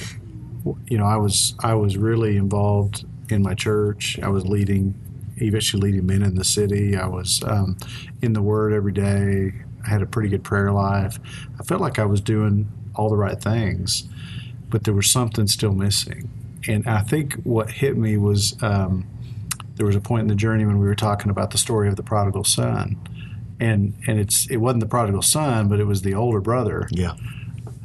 you 0.87 0.97
know, 0.97 1.05
I 1.05 1.17
was 1.17 1.55
I 1.63 1.73
was 1.73 1.97
really 1.97 2.37
involved 2.37 3.05
in 3.29 3.41
my 3.41 3.53
church. 3.55 4.19
I 4.21 4.27
was 4.29 4.45
leading, 4.45 4.93
eventually 5.37 5.91
leading 5.91 6.05
men 6.05 6.21
in 6.21 6.35
the 6.35 6.43
city. 6.43 6.95
I 6.95 7.07
was 7.07 7.41
um, 7.47 7.77
in 8.21 8.33
the 8.33 8.41
Word 8.43 8.73
every 8.73 8.91
day. 8.93 9.53
I 9.85 9.89
had 9.89 10.01
a 10.01 10.05
pretty 10.05 10.29
good 10.29 10.43
prayer 10.43 10.71
life. 10.71 11.19
I 11.59 11.63
felt 11.63 11.81
like 11.81 11.97
I 11.97 12.05
was 12.05 12.21
doing 12.21 12.67
all 12.95 13.09
the 13.09 13.17
right 13.17 13.41
things, 13.41 14.03
but 14.69 14.83
there 14.83 14.93
was 14.93 15.09
something 15.09 15.47
still 15.47 15.73
missing. 15.73 16.29
And 16.67 16.85
I 16.87 17.01
think 17.01 17.35
what 17.43 17.71
hit 17.71 17.97
me 17.97 18.17
was 18.17 18.55
um, 18.61 19.07
there 19.77 19.86
was 19.86 19.96
a 19.96 20.01
point 20.01 20.22
in 20.22 20.27
the 20.27 20.36
journey 20.36 20.65
when 20.65 20.77
we 20.79 20.86
were 20.86 20.96
talking 20.96 21.29
about 21.31 21.51
the 21.51 21.57
story 21.57 21.88
of 21.88 21.96
the 21.96 22.03
prodigal 22.03 22.43
son 22.43 22.98
and 23.60 23.93
and 24.07 24.19
it's 24.19 24.46
it 24.51 24.57
wasn't 24.57 24.81
the 24.81 24.88
prodigal 24.88 25.22
son, 25.22 25.67
but 25.67 25.79
it 25.79 25.86
was 25.86 26.01
the 26.03 26.13
older 26.13 26.39
brother 26.41 26.88
Yeah. 26.91 27.15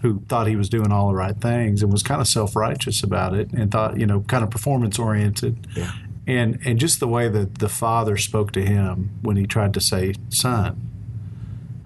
who 0.02 0.20
thought 0.28 0.46
he 0.46 0.56
was 0.56 0.68
doing 0.68 0.92
all 0.92 1.08
the 1.08 1.14
right 1.14 1.36
things 1.40 1.82
and 1.82 1.90
was 1.92 2.02
kind 2.02 2.20
of 2.20 2.26
self 2.28 2.54
righteous 2.56 3.02
about 3.02 3.34
it 3.34 3.50
and 3.52 3.70
thought 3.70 3.98
you 3.98 4.06
know 4.06 4.20
kind 4.22 4.44
of 4.44 4.50
performance 4.50 4.98
oriented. 4.98 5.66
Yeah. 5.76 5.92
And 6.26 6.58
and 6.64 6.78
just 6.78 7.00
the 7.00 7.08
way 7.08 7.28
that 7.28 7.58
the 7.58 7.68
father 7.68 8.16
spoke 8.16 8.52
to 8.52 8.62
him 8.64 9.10
when 9.22 9.36
he 9.36 9.46
tried 9.46 9.72
to 9.74 9.80
say, 9.80 10.14
"Son, 10.28 10.76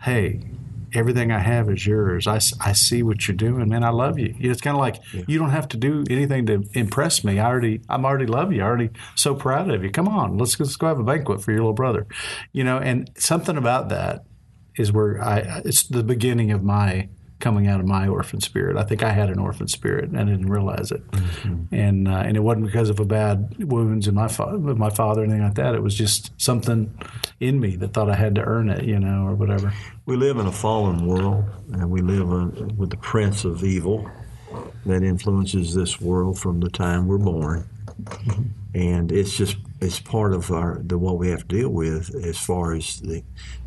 hey." 0.03 0.41
Everything 0.97 1.31
I 1.31 1.38
have 1.38 1.71
is 1.71 1.87
yours. 1.87 2.26
I, 2.26 2.41
I 2.61 2.73
see 2.73 3.03
what 3.03 3.29
you're 3.29 3.37
doing, 3.37 3.69
man. 3.69 3.85
I 3.85 3.91
love 3.91 4.19
you. 4.19 4.35
It's 4.38 4.61
kind 4.61 4.76
of 4.76 4.81
like 4.81 4.97
you 5.29 5.38
don't 5.38 5.50
have 5.50 5.69
to 5.69 5.76
do 5.76 6.05
anything 6.09 6.47
to 6.47 6.65
impress 6.73 7.23
me. 7.23 7.38
I 7.38 7.47
already, 7.47 7.81
I'm 7.88 8.05
already 8.05 8.26
love 8.26 8.53
you. 8.53 8.62
I 8.62 8.67
already 8.67 8.91
so 9.15 9.35
proud 9.35 9.71
of 9.71 9.85
you. 9.85 9.91
Come 9.91 10.09
on, 10.09 10.38
let's 10.38 10.59
let's 10.59 10.76
go 10.76 10.87
have 10.87 10.99
a 10.99 11.05
banquet 11.05 11.43
for 11.43 11.53
your 11.53 11.61
little 11.61 11.73
brother, 11.75 12.07
you 12.53 12.65
know. 12.65 12.79
And 12.79 13.11
something 13.17 13.57
about 13.57 13.91
that 13.91 14.25
is 14.76 14.93
where 14.93 15.23
I 15.23 15.62
it's 15.65 15.85
the 15.85 16.03
beginning 16.03 16.50
of 16.50 16.62
my 16.62 17.09
coming 17.38 17.66
out 17.66 17.81
of 17.81 17.87
my 17.87 18.09
orphan 18.09 18.40
spirit. 18.40 18.76
I 18.76 18.83
think 18.83 19.02
I 19.02 19.11
had 19.11 19.28
an 19.28 19.38
orphan 19.38 19.69
spirit 19.69 20.09
and 20.09 20.19
I 20.19 20.25
didn't 20.25 20.49
realize 20.49 20.90
it, 20.90 21.02
and 21.71 22.09
uh, 22.09 22.23
and 22.25 22.37
it 22.37 22.40
wasn't 22.40 22.66
because 22.66 22.90
of 22.90 23.00
a 23.00 23.05
bad 23.05 23.57
wounds 23.59 24.09
in 24.09 24.14
my 24.14 24.28
fa- 24.28 24.59
with 24.59 24.78
my 24.78 24.90
father 24.90 25.23
or 25.23 25.25
anything 25.25 25.43
like 25.43 25.55
that. 25.55 25.75
It 25.75 25.83
was 25.83 25.95
just 25.95 26.33
something 26.40 26.97
in 27.40 27.61
me 27.61 27.76
that 27.76 27.93
thought 27.93 28.11
I 28.11 28.14
had 28.14 28.35
to 28.37 28.43
earn 28.43 28.69
it, 28.71 28.85
you 28.85 28.99
know, 28.99 29.26
or 29.26 29.35
whatever. 29.35 29.73
We 30.07 30.16
live 30.16 30.38
in 30.38 30.47
a 30.47 30.52
fallen 30.52 31.07
world, 31.07 31.45
and 31.73 31.90
we 31.90 32.00
live 32.00 32.28
in, 32.28 32.76
with 32.76 32.90
the 32.90 32.97
prince 32.97 33.45
of 33.45 33.62
evil 33.64 34.11
that 34.87 35.02
influences 35.02 35.75
this 35.75 36.00
world 36.00 36.38
from 36.38 36.61
the 36.61 36.71
time 36.71 37.07
we're 37.07 37.19
born. 37.19 37.69
And 38.75 39.11
it's 39.11 39.37
just 39.37 39.57
it's 39.81 40.00
part 40.00 40.33
of 40.33 40.50
our 40.50 40.81
the 40.83 40.99
what 40.99 41.19
we 41.19 41.28
have 41.28 41.47
to 41.49 41.57
deal 41.57 41.69
with 41.69 42.14
as 42.25 42.38
far 42.38 42.75
as 42.75 43.00
the 43.00 43.23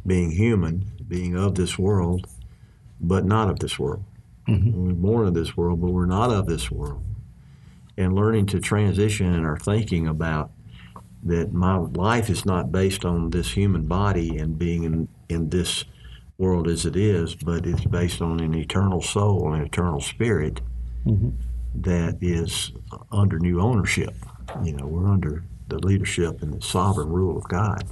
being 0.05 0.31
human, 0.31 0.85
being 1.07 1.35
of 1.35 1.55
this 1.55 1.77
world, 1.77 2.27
but 2.99 3.25
not 3.25 3.49
of 3.49 3.59
this 3.59 3.77
world. 3.79 4.03
Mm-hmm. 4.47 4.87
We're 4.87 4.93
born 4.93 5.27
of 5.27 5.33
this 5.33 5.55
world, 5.55 5.81
but 5.81 5.91
we're 5.91 6.05
not 6.05 6.31
of 6.31 6.47
this 6.47 6.71
world. 6.71 7.03
And 7.97 8.13
learning 8.13 8.47
to 8.47 8.59
transition 8.59 9.33
in 9.33 9.45
our 9.45 9.57
thinking 9.57 10.07
about 10.07 10.51
that 11.23 11.51
my 11.51 11.75
life 11.77 12.29
is 12.29 12.45
not 12.45 12.71
based 12.71 13.03
on 13.03 13.29
this 13.29 13.51
human 13.51 13.85
body 13.85 14.37
and 14.37 14.57
being 14.57 14.83
in, 14.83 15.07
in 15.27 15.49
this 15.49 15.83
world 16.37 16.67
as 16.67 16.85
it 16.85 16.95
is, 16.95 17.35
but 17.35 17.65
it's 17.65 17.83
based 17.85 18.21
on 18.21 18.39
an 18.39 18.53
eternal 18.55 19.01
soul, 19.01 19.53
an 19.53 19.61
eternal 19.61 19.99
spirit 19.99 20.61
mm-hmm. 21.05 21.29
that 21.75 22.17
is 22.21 22.71
under 23.11 23.37
new 23.37 23.59
ownership. 23.59 24.15
You 24.63 24.73
know, 24.73 24.87
we're 24.87 25.07
under 25.07 25.43
the 25.67 25.79
leadership 25.79 26.41
and 26.41 26.53
the 26.53 26.61
sovereign 26.61 27.09
rule 27.09 27.37
of 27.37 27.47
God. 27.49 27.83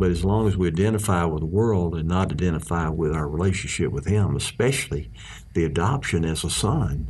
But 0.00 0.10
as 0.10 0.24
long 0.24 0.48
as 0.48 0.56
we 0.56 0.66
identify 0.66 1.26
with 1.26 1.40
the 1.40 1.46
world 1.46 1.94
and 1.94 2.08
not 2.08 2.32
identify 2.32 2.88
with 2.88 3.12
our 3.12 3.28
relationship 3.28 3.92
with 3.92 4.06
Him, 4.06 4.34
especially 4.34 5.10
the 5.52 5.66
adoption 5.66 6.24
as 6.24 6.42
a 6.42 6.48
son, 6.48 7.06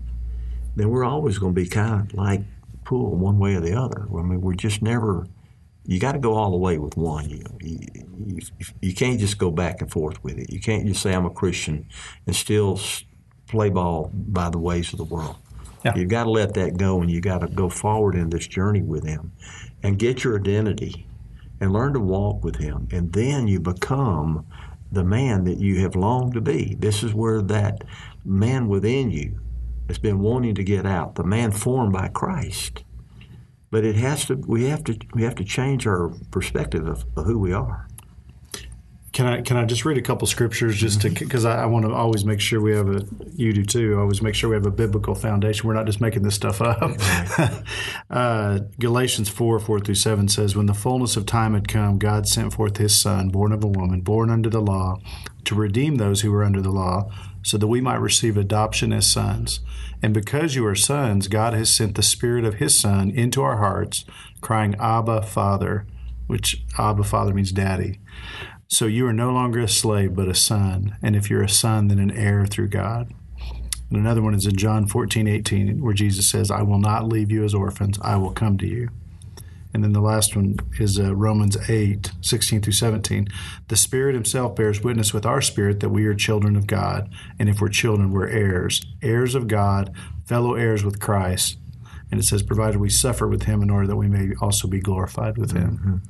then 0.75 0.90
we're 0.90 1.04
always 1.04 1.38
going 1.38 1.54
to 1.54 1.61
be 1.61 1.68
kind 1.68 2.00
of 2.00 2.14
like 2.14 2.40
pulled 2.85 3.20
one 3.20 3.38
way 3.38 3.54
or 3.54 3.61
the 3.61 3.80
other. 3.80 4.09
I 4.11 4.23
mean, 4.23 4.40
we're 4.40 4.54
just 4.54 4.82
never. 4.82 5.28
You 5.87 6.00
got 6.00 6.12
to 6.12 6.18
go 6.18 6.35
all 6.35 6.50
the 6.50 6.56
way 6.56 6.78
with 6.78 6.97
one. 6.97 7.30
You, 7.30 7.44
you, 7.61 7.78
you, 8.26 8.40
you 8.80 8.92
can't 8.92 9.20
just 9.20 9.38
go 9.38 9.52
back 9.52 9.80
and 9.80 9.88
forth 9.88 10.23
with 10.25 10.37
it. 10.38 10.52
You 10.52 10.59
can't 10.59 10.85
just 10.85 11.00
say 11.00 11.14
I'm 11.14 11.26
a 11.26 11.30
Christian 11.30 11.87
and 12.26 12.35
still 12.35 12.80
play 13.47 13.70
ball 13.70 14.11
by 14.12 14.50
the 14.50 14.59
ways 14.59 14.92
of 14.92 14.99
the 14.99 15.04
world. 15.04 15.37
Yeah. 15.85 15.94
You've 15.94 16.09
got 16.09 16.25
to 16.25 16.30
let 16.30 16.54
that 16.54 16.76
go, 16.76 17.00
and 17.00 17.09
you 17.09 17.20
got 17.20 17.42
to 17.42 17.47
go 17.47 17.68
forward 17.68 18.16
in 18.16 18.30
this 18.30 18.49
journey 18.49 18.82
with 18.82 19.04
Him, 19.04 19.30
and 19.80 19.97
get 19.97 20.25
your 20.25 20.37
identity, 20.37 21.06
and 21.61 21.73
learn 21.73 21.93
to 21.93 22.00
walk 22.00 22.43
with 22.43 22.57
Him, 22.57 22.88
and 22.90 23.12
then 23.12 23.47
you 23.47 23.61
become 23.61 24.47
the 24.90 25.05
man 25.05 25.45
that 25.45 25.59
you 25.59 25.81
have 25.81 25.95
longed 25.95 26.35
to 26.35 26.40
be. 26.40 26.75
This 26.79 27.02
is 27.02 27.14
where 27.14 27.40
that 27.43 27.85
man 28.25 28.69
within 28.69 29.11
you 29.11 29.40
has 29.88 29.99
been 29.99 30.21
wanting 30.21 30.55
to 30.55 30.64
get 30.64 30.87
out, 30.87 31.14
the 31.17 31.25
man 31.25 31.52
formed 31.52 31.93
by 31.93 32.09
Christ. 32.09 32.85
But 33.71 33.85
it 33.85 33.97
has 33.97 34.25
to. 34.26 34.35
We 34.35 34.64
have 34.64 34.83
to. 34.85 34.99
We 35.14 35.23
have 35.23 35.37
to 35.37 35.45
change 35.45 35.87
our 35.87 36.09
perspective 36.33 36.88
of, 36.88 37.05
of 37.17 37.25
who 37.25 37.38
we 37.38 37.52
are. 37.52 37.87
Can 39.21 39.29
I 39.29 39.41
can 39.43 39.57
I 39.59 39.67
just 39.67 39.85
read 39.85 39.99
a 39.99 40.03
couple 40.03 40.27
scriptures 40.27 40.77
just 40.77 41.03
to 41.03 41.11
because 41.11 41.45
I, 41.45 41.65
I 41.65 41.67
want 41.67 41.85
to 41.85 41.93
always 41.93 42.25
make 42.25 42.41
sure 42.41 42.59
we 42.59 42.75
have 42.75 42.89
a 42.89 43.05
you 43.35 43.53
do 43.53 43.67
too. 43.67 43.97
I 43.99 44.00
always 44.00 44.23
make 44.23 44.35
sure 44.35 44.49
we 44.49 44.57
have 44.57 44.65
a 44.65 44.71
biblical 44.71 45.15
foundation. 45.15 45.69
We're 45.69 45.75
not 45.75 45.85
just 45.85 46.00
making 46.00 46.23
this 46.23 46.35
stuff 46.35 46.62
up. 46.62 46.93
uh, 48.11 48.61
Galatians 48.79 49.29
four 49.29 49.61
four 49.61 49.79
through 49.79 49.97
seven 49.97 50.27
says, 50.27 50.57
"When 50.57 50.65
the 50.65 50.73
fullness 50.73 51.19
of 51.19 51.27
time 51.27 51.53
had 51.53 51.69
come, 51.69 51.99
God 51.99 52.27
sent 52.29 52.55
forth 52.55 52.79
His 52.79 52.99
Son, 52.99 53.29
born 53.29 53.53
of 53.53 53.62
a 53.62 53.67
woman, 53.67 54.00
born 54.00 54.31
under 54.31 54.49
the 54.49 54.62
law, 54.62 54.97
to 55.45 55.55
redeem 55.55 55.97
those 55.97 56.23
who 56.23 56.33
were 56.33 56.43
under 56.43 56.62
the 56.62 56.71
law, 56.71 57.11
so 57.43 57.59
that 57.59 57.67
we 57.67 57.83
might 57.83 58.00
receive 58.00 58.39
adoption 58.39 58.91
as 58.91 59.11
sons. 59.11 59.61
And 60.03 60.15
because 60.15 60.55
you 60.55 60.65
are 60.65 60.75
sons, 60.75 61.29
God 61.29 61.53
has 61.53 61.69
sent 61.69 61.95
the 61.95 62.03
Spirit 62.03 62.47
of 62.47 62.55
His 62.55 62.81
Son 62.81 63.11
into 63.11 63.43
our 63.43 63.59
hearts, 63.59 64.07
crying, 64.41 64.77
Abba, 64.81 65.23
Father." 65.23 65.87
Which 66.27 66.62
Abba 66.79 67.03
Father 67.03 67.35
means 67.35 67.50
daddy. 67.50 67.99
So 68.73 68.87
you 68.87 69.05
are 69.09 69.12
no 69.12 69.33
longer 69.33 69.59
a 69.59 69.69
slave, 69.69 70.15
but 70.15 70.29
a 70.29 70.35
son. 70.35 70.97
And 71.03 71.17
if 71.17 71.29
you're 71.29 71.43
a 71.43 71.49
son, 71.49 71.89
then 71.89 71.99
an 71.99 72.12
heir 72.12 72.47
through 72.47 72.69
God. 72.69 73.12
And 73.91 73.99
another 73.99 74.23
one 74.23 74.33
is 74.33 74.47
in 74.47 74.55
John 74.55 74.87
14, 74.87 75.27
18, 75.27 75.83
where 75.83 75.93
Jesus 75.93 76.31
says, 76.31 76.53
I 76.53 76.62
will 76.62 76.79
not 76.79 77.09
leave 77.09 77.33
you 77.33 77.45
as 77.45 77.53
orphans, 77.53 77.99
I 78.00 78.15
will 78.17 78.31
come 78.31 78.59
to 78.59 78.67
you. 78.69 78.91
And 79.75 79.83
then 79.83 79.93
the 79.93 80.00
last 80.00 80.37
one 80.37 80.57
is 80.79 81.00
uh, 81.00 81.17
Romans 81.17 81.57
8, 81.69 82.12
16 82.21 82.61
through 82.62 82.73
17. 82.73 83.27
The 83.67 83.77
Spirit 83.77 84.15
Himself 84.15 84.55
bears 84.55 84.83
witness 84.83 85.12
with 85.12 85.27
our 85.27 85.41
spirit 85.41 85.81
that 85.81 85.91
we 85.91 86.07
are 86.07 86.15
children 86.15 86.55
of 86.55 86.69
God. 86.69 87.12
And 87.41 87.49
if 87.49 87.61
we're 87.61 87.69
children, 87.71 88.12
we're 88.12 88.29
heirs, 88.29 88.85
heirs 89.03 89.35
of 89.35 89.49
God, 89.49 89.93
fellow 90.27 90.55
heirs 90.55 90.85
with 90.85 91.00
Christ. 91.00 91.59
And 92.12 92.21
it 92.21 92.25
says, 92.25 92.45
provided 92.45 92.81
we 92.81 92.89
suffer 92.89 93.27
with 93.27 93.45
Him 93.45 93.62
in 93.62 93.71
order 93.71 93.89
that 93.89 93.97
we 93.97 94.09
may 94.09 94.33
also 94.41 94.69
be 94.69 94.81
glorified 94.81 95.39
with 95.39 95.57
Him. 95.57 96.03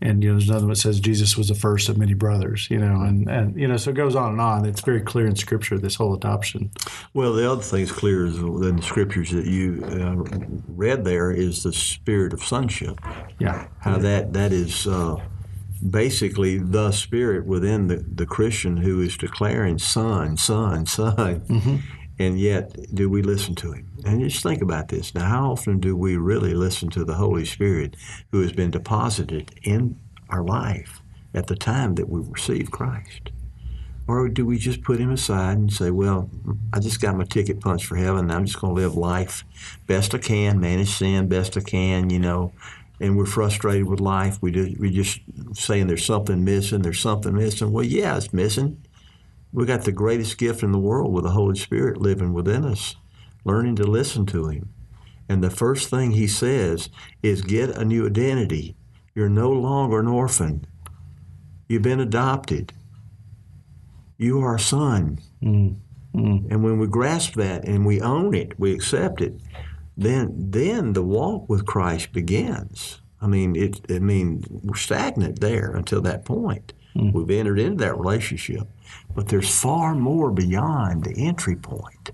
And 0.00 0.22
you 0.22 0.28
know, 0.28 0.34
there's 0.34 0.50
another 0.50 0.66
one 0.66 0.74
that 0.74 0.80
says 0.80 1.00
Jesus 1.00 1.38
was 1.38 1.48
the 1.48 1.54
first 1.54 1.88
of 1.88 1.96
many 1.96 2.12
brothers. 2.14 2.68
You 2.70 2.78
know, 2.78 3.00
and 3.00 3.28
and 3.28 3.58
you 3.58 3.66
know, 3.66 3.76
so 3.76 3.90
it 3.90 3.94
goes 3.94 4.14
on 4.14 4.32
and 4.32 4.40
on. 4.40 4.66
It's 4.66 4.82
very 4.82 5.00
clear 5.00 5.26
in 5.26 5.36
Scripture 5.36 5.78
this 5.78 5.94
whole 5.94 6.14
adoption. 6.14 6.70
Well, 7.14 7.32
the 7.32 7.50
other 7.50 7.62
thing 7.62 7.80
is 7.80 7.92
clear 7.92 8.26
is 8.26 8.36
in 8.36 8.76
the 8.76 8.82
scriptures 8.82 9.30
that 9.30 9.46
you 9.46 9.82
uh, 9.84 10.38
read 10.68 11.04
there 11.04 11.30
is 11.30 11.62
the 11.62 11.72
spirit 11.72 12.32
of 12.32 12.42
sonship. 12.42 13.00
Yeah, 13.38 13.68
How 13.80 13.96
that 13.98 14.34
that 14.34 14.52
is 14.52 14.86
uh, 14.86 15.16
basically 15.88 16.58
the 16.58 16.92
spirit 16.92 17.46
within 17.46 17.88
the, 17.88 18.04
the 18.14 18.26
Christian 18.26 18.76
who 18.76 19.00
is 19.00 19.16
declaring 19.16 19.78
son, 19.78 20.36
son, 20.36 20.86
son. 20.86 21.82
And 22.18 22.38
yet, 22.40 22.74
do 22.94 23.10
we 23.10 23.22
listen 23.22 23.54
to 23.56 23.72
him? 23.72 23.90
And 24.04 24.22
just 24.22 24.42
think 24.42 24.62
about 24.62 24.88
this. 24.88 25.14
Now, 25.14 25.28
how 25.28 25.50
often 25.52 25.80
do 25.80 25.94
we 25.96 26.16
really 26.16 26.54
listen 26.54 26.88
to 26.90 27.04
the 27.04 27.14
Holy 27.14 27.44
Spirit 27.44 27.96
who 28.32 28.40
has 28.40 28.52
been 28.52 28.70
deposited 28.70 29.52
in 29.62 29.98
our 30.30 30.42
life 30.42 31.02
at 31.34 31.46
the 31.46 31.56
time 31.56 31.94
that 31.96 32.08
we 32.08 32.20
receive 32.20 32.70
Christ? 32.70 33.30
Or 34.08 34.28
do 34.28 34.46
we 34.46 34.56
just 34.56 34.82
put 34.82 35.00
him 35.00 35.10
aside 35.10 35.58
and 35.58 35.72
say, 35.72 35.90
well, 35.90 36.30
I 36.72 36.78
just 36.78 37.00
got 37.00 37.16
my 37.16 37.24
ticket 37.24 37.60
punched 37.60 37.86
for 37.86 37.96
heaven. 37.96 38.30
I'm 38.30 38.46
just 38.46 38.60
going 38.60 38.74
to 38.74 38.80
live 38.80 38.94
life 38.94 39.44
best 39.86 40.14
I 40.14 40.18
can, 40.18 40.60
manage 40.60 40.90
sin 40.90 41.28
best 41.28 41.56
I 41.56 41.60
can, 41.60 42.10
you 42.10 42.20
know. 42.20 42.52
And 43.00 43.18
we're 43.18 43.26
frustrated 43.26 43.86
with 43.86 44.00
life. 44.00 44.38
We 44.40 44.52
just, 44.52 44.78
we 44.78 44.90
just 44.90 45.20
saying 45.52 45.88
there's 45.88 46.04
something 46.04 46.44
missing, 46.44 46.82
there's 46.82 47.00
something 47.00 47.34
missing. 47.34 47.72
Well, 47.72 47.84
yeah, 47.84 48.16
it's 48.16 48.32
missing. 48.32 48.85
We 49.56 49.64
got 49.64 49.84
the 49.84 49.90
greatest 49.90 50.36
gift 50.36 50.62
in 50.62 50.72
the 50.72 50.78
world 50.78 51.14
with 51.14 51.24
the 51.24 51.30
Holy 51.30 51.56
Spirit 51.56 51.96
living 51.96 52.34
within 52.34 52.62
us, 52.62 52.94
learning 53.42 53.76
to 53.76 53.84
listen 53.84 54.26
to 54.26 54.48
Him. 54.48 54.68
And 55.30 55.42
the 55.42 55.48
first 55.48 55.88
thing 55.88 56.10
He 56.10 56.26
says 56.26 56.90
is 57.22 57.40
get 57.40 57.70
a 57.70 57.82
new 57.82 58.06
identity. 58.06 58.76
You're 59.14 59.30
no 59.30 59.48
longer 59.48 60.00
an 60.00 60.08
orphan. 60.08 60.66
You've 61.68 61.80
been 61.80 62.00
adopted. 62.00 62.74
You 64.18 64.42
are 64.42 64.56
a 64.56 64.60
son. 64.60 65.20
Mm-hmm. 65.42 66.52
And 66.52 66.62
when 66.62 66.78
we 66.78 66.86
grasp 66.86 67.32
that 67.36 67.64
and 67.64 67.86
we 67.86 67.98
own 67.98 68.34
it, 68.34 68.60
we 68.60 68.74
accept 68.74 69.22
it, 69.22 69.40
then 69.96 70.34
then 70.50 70.92
the 70.92 71.02
walk 71.02 71.48
with 71.48 71.64
Christ 71.64 72.12
begins. 72.12 73.00
I 73.22 73.26
mean, 73.26 73.56
it. 73.56 73.80
I 73.88 74.00
mean, 74.00 74.44
we're 74.50 74.76
stagnant 74.76 75.40
there 75.40 75.74
until 75.74 76.02
that 76.02 76.26
point. 76.26 76.74
Mm. 76.94 77.14
We've 77.14 77.30
entered 77.30 77.58
into 77.58 77.82
that 77.84 77.98
relationship, 77.98 78.68
but 79.14 79.28
there's 79.28 79.60
far 79.60 79.94
more 79.94 80.30
beyond 80.30 81.04
the 81.04 81.26
entry 81.26 81.56
point. 81.56 82.10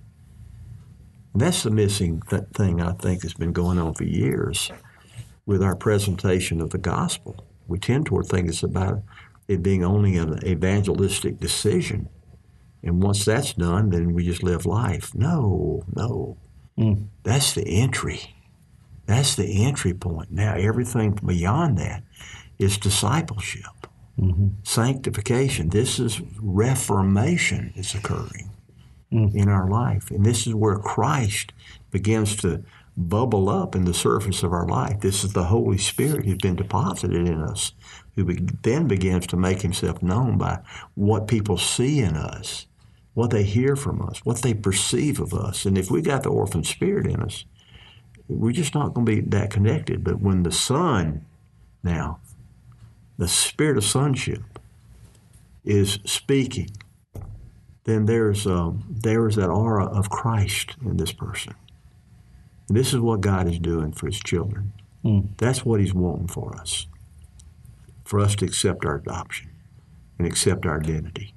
And 1.33 1.43
that's 1.43 1.63
the 1.63 1.71
missing 1.71 2.23
th- 2.29 2.45
thing 2.55 2.81
I 2.81 2.93
think 2.93 3.23
has 3.23 3.35
been 3.35 3.53
going 3.53 3.79
on 3.79 3.95
for 3.95 4.05
years 4.05 4.71
with 5.47 5.63
our 5.63 5.77
presentation 5.77 6.61
of 6.61 6.71
the 6.71 6.79
gospel. 6.79 7.47
We 7.67 7.79
tend 7.79 8.07
toward 8.07 8.27
thinking 8.27 8.51
it's 8.51 8.63
about 8.63 9.03
it 9.49 9.63
being 9.63 9.85
only 9.85 10.17
an 10.17 10.39
evangelistic 10.47 11.41
decision. 11.41 12.09
And 12.83 13.03
once 13.03 13.25
that's 13.25 13.55
done, 13.55 13.91
then 13.91 14.13
we 14.13 14.25
just 14.25 14.43
live 14.43 14.67
life. 14.67 15.15
No, 15.15 15.85
no. 15.95 16.37
Mm. 16.79 17.09
That's 17.23 17.53
the 17.55 17.65
entry. 17.67 18.35
That's 19.07 19.37
the 19.37 19.65
entry 19.65 19.95
point. 19.95 20.31
Now, 20.31 20.55
everything 20.55 21.19
beyond 21.25 21.79
that 21.79 22.03
is 22.59 22.79
discipleship, 22.79 23.87
sanctification. 24.63 25.71
This 25.71 25.99
is 25.99 26.21
reformation 26.41 27.73
is 27.77 27.95
occurring 27.95 28.51
in 29.11 29.49
our 29.49 29.69
life. 29.69 30.11
And 30.11 30.25
this 30.25 30.47
is 30.47 30.55
where 30.55 30.79
Christ 30.79 31.53
begins 31.91 32.37
to 32.37 32.65
bubble 32.97 33.49
up 33.49 33.75
in 33.75 33.85
the 33.85 33.95
surface 33.95 34.43
of 34.43 34.53
our 34.53 34.67
life. 34.67 35.01
This 35.01 35.25
is 35.25 35.33
the 35.33 35.45
Holy 35.45 35.79
Spirit 35.79 36.25
who's 36.25 36.39
been 36.39 36.57
deposited 36.57 37.27
in 37.27 37.41
us, 37.41 37.73
who 38.15 38.25
be- 38.25 38.47
then 38.63 38.87
begins 38.87 39.27
to 39.29 39.37
make 39.37 39.63
himself 39.63 40.03
known 40.03 40.39
by 40.39 40.61
what 40.95 41.27
people 41.27 41.57
see 41.57 42.01
in 42.01 42.17
us, 42.17 42.67
what 43.15 43.31
they 43.31 43.45
hear 43.45 43.77
from 43.77 44.03
us, 44.03 44.25
what 44.25 44.43
they 44.43 44.55
perceive 44.55 45.21
of 45.21 45.33
us. 45.33 45.65
And 45.65 45.79
if 45.79 45.91
we 45.91 46.03
got 46.03 46.23
the 46.23 46.31
orphan 46.31 46.65
spirit 46.65 47.07
in 47.07 47.21
us, 47.21 47.45
we're 48.29 48.53
just 48.53 48.75
not 48.75 48.95
going 48.95 49.07
to 49.07 49.17
be 49.17 49.21
that 49.31 49.51
connected. 49.51 50.05
But 50.05 50.21
when 50.21 50.43
the 50.43 50.53
Son, 50.53 51.25
now, 51.83 52.21
the 53.23 53.29
spirit 53.29 53.77
of 53.77 53.85
sonship 53.85 54.43
is 55.65 56.01
speaking, 56.05 56.71
then 57.85 58.07
there's 58.07 58.49
um, 58.49 58.85
there's 58.91 59.37
that 59.37 59.49
aura 59.49 59.87
of 59.87 60.11
Christ 60.11 60.75
in 60.85 60.97
this 60.97 61.13
person. 61.13 61.55
And 62.69 62.77
this 62.77 62.93
is 62.93 62.99
what 62.99 63.21
God 63.21 63.47
is 63.47 63.61
doing 63.61 63.93
for 63.93 64.07
His 64.07 64.19
children. 64.19 64.73
That's 65.37 65.65
what 65.65 65.79
He's 65.79 65.95
wanting 65.95 66.27
for 66.29 66.57
us, 66.57 66.89
for 68.05 68.19
us 68.19 68.35
to 68.37 68.45
accept 68.45 68.85
our 68.85 68.97
adoption 68.97 69.51
and 70.19 70.27
accept 70.27 70.67
our 70.67 70.81
identity. 70.81 71.33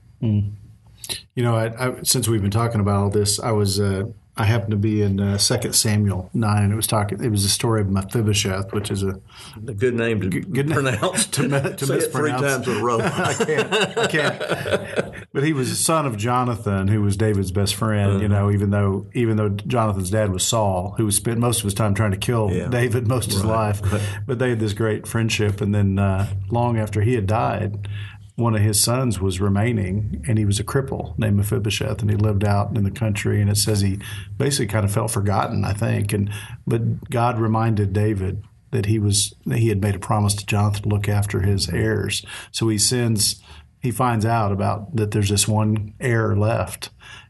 You 1.35 1.43
know, 1.43 1.55
I, 1.55 1.65
I, 1.87 2.01
since 2.01 2.27
we've 2.27 2.41
been 2.41 2.49
talking 2.49 2.81
about 2.81 2.95
all 2.95 3.09
this, 3.11 3.39
I 3.39 3.51
was 3.51 3.79
uh, 3.79 4.05
I 4.37 4.43
happened 4.43 4.71
to 4.71 4.77
be 4.77 5.01
in 5.01 5.21
uh, 5.21 5.37
Second 5.37 5.73
Samuel 5.73 6.29
nine. 6.33 6.69
It 6.71 6.75
was 6.75 6.87
talking. 6.87 7.23
It 7.23 7.29
was 7.29 7.43
the 7.43 7.49
story 7.49 7.79
of 7.79 7.89
Mephibosheth, 7.89 8.73
which 8.73 8.91
is 8.91 9.01
a 9.01 9.19
A 9.67 9.73
good 9.73 9.93
name 9.95 10.19
to 10.21 10.29
good 10.41 10.69
pronounce. 10.69 11.25
to 11.35 11.43
me- 11.43 11.49
to 11.75 11.85
Say 11.85 11.95
it 11.99 12.11
three 12.11 12.31
mispronounce. 12.33 12.41
times 12.41 12.67
in 12.67 12.77
a 12.77 12.83
row. 12.83 12.99
I 13.01 13.33
can't. 13.33 13.97
I 13.97 14.07
can't. 14.07 15.25
But 15.31 15.43
he 15.43 15.53
was 15.53 15.69
the 15.69 15.75
son 15.77 16.05
of 16.05 16.17
Jonathan, 16.17 16.89
who 16.89 17.01
was 17.01 17.15
David's 17.15 17.51
best 17.51 17.75
friend. 17.75 18.21
You 18.21 18.27
know, 18.27 18.51
even 18.51 18.71
though 18.71 19.07
even 19.13 19.37
though 19.37 19.49
Jonathan's 19.49 20.09
dad 20.09 20.31
was 20.33 20.43
Saul, 20.45 20.95
who 20.97 21.09
spent 21.11 21.39
most 21.39 21.59
of 21.59 21.63
his 21.63 21.73
time 21.73 21.93
trying 21.93 22.11
to 22.11 22.17
kill 22.17 22.51
Yeah. 22.51 22.67
David 22.67 23.07
most 23.07 23.27
of 23.27 23.33
his 23.33 23.45
life. 23.45 23.81
But 24.27 24.37
they 24.39 24.49
had 24.49 24.59
this 24.59 24.73
great 24.73 25.07
friendship, 25.07 25.61
and 25.61 25.73
then 25.73 25.97
uh, 25.97 26.27
long 26.49 26.77
after 26.77 27.01
he 27.01 27.13
had 27.15 27.25
died. 27.27 27.87
One 28.35 28.55
of 28.55 28.61
his 28.61 28.83
sons 28.83 29.19
was 29.19 29.39
remaining, 29.39 30.23
and 30.27 30.37
he 30.37 30.45
was 30.45 30.59
a 30.59 30.63
cripple 30.63 31.17
named 31.17 31.37
Mephibosheth, 31.37 32.01
and 32.01 32.11
he 32.11 32.17
lived 32.17 32.43
out 32.43 32.75
in 32.75 32.83
the 32.83 32.91
country. 32.91 33.41
And 33.41 33.49
it 33.49 33.57
says 33.57 33.81
he 33.81 33.99
basically 34.37 34.67
kind 34.67 34.83
of 34.83 34.91
felt 34.91 35.11
forgotten, 35.11 35.63
I 35.63 35.73
think. 35.73 36.11
And 36.11 36.29
but 36.67 37.09
God 37.09 37.39
reminded 37.39 37.93
David 37.93 38.43
that 38.71 38.87
he 38.87 38.99
was 38.99 39.33
that 39.45 39.59
he 39.59 39.69
had 39.69 39.81
made 39.81 39.95
a 39.95 39.99
promise 39.99 40.35
to 40.35 40.45
Jonathan 40.45 40.83
to 40.83 40.89
look 40.89 41.07
after 41.07 41.41
his 41.41 41.69
heirs. 41.69 42.25
So 42.51 42.67
he 42.67 42.77
sends 42.77 43.41
he 43.81 43.91
finds 43.91 44.25
out 44.25 44.51
about 44.51 44.95
that 44.95 45.11
there's 45.11 45.29
this 45.29 45.47
one 45.47 45.93
heir 45.99 46.35
left 46.35 46.89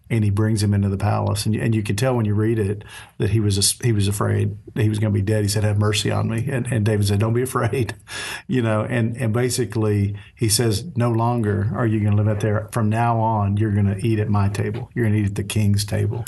and 0.09 0.23
he 0.23 0.29
brings 0.29 0.61
him 0.61 0.73
into 0.73 0.89
the 0.89 0.97
palace 0.97 1.45
and 1.45 1.55
you, 1.55 1.61
and 1.61 1.73
you 1.73 1.81
can 1.81 1.95
tell 1.95 2.15
when 2.15 2.25
you 2.25 2.33
read 2.33 2.59
it 2.59 2.83
that 3.17 3.31
he 3.31 3.39
was 3.39 3.79
he 3.83 3.91
was 3.91 4.07
afraid 4.07 4.57
that 4.73 4.83
he 4.83 4.89
was 4.89 4.99
going 4.99 5.11
to 5.11 5.17
be 5.17 5.23
dead 5.23 5.43
he 5.43 5.47
said 5.47 5.63
have 5.63 5.79
mercy 5.79 6.11
on 6.11 6.29
me 6.29 6.47
and, 6.49 6.67
and 6.67 6.85
David 6.85 7.07
said 7.07 7.19
don't 7.19 7.33
be 7.33 7.41
afraid 7.41 7.95
you 8.47 8.61
know 8.61 8.81
and 8.81 9.15
and 9.17 9.33
basically 9.33 10.15
he 10.35 10.49
says 10.49 10.85
no 10.95 11.11
longer 11.11 11.71
are 11.75 11.87
you 11.87 11.99
going 11.99 12.15
to 12.15 12.17
live 12.17 12.27
out 12.27 12.41
there 12.41 12.69
from 12.71 12.89
now 12.89 13.19
on 13.19 13.57
you're 13.57 13.71
going 13.71 13.87
to 13.87 14.05
eat 14.05 14.19
at 14.19 14.29
my 14.29 14.49
table 14.49 14.89
you're 14.93 15.05
going 15.05 15.15
to 15.15 15.21
eat 15.21 15.29
at 15.29 15.35
the 15.35 15.43
king's 15.43 15.85
table 15.85 16.25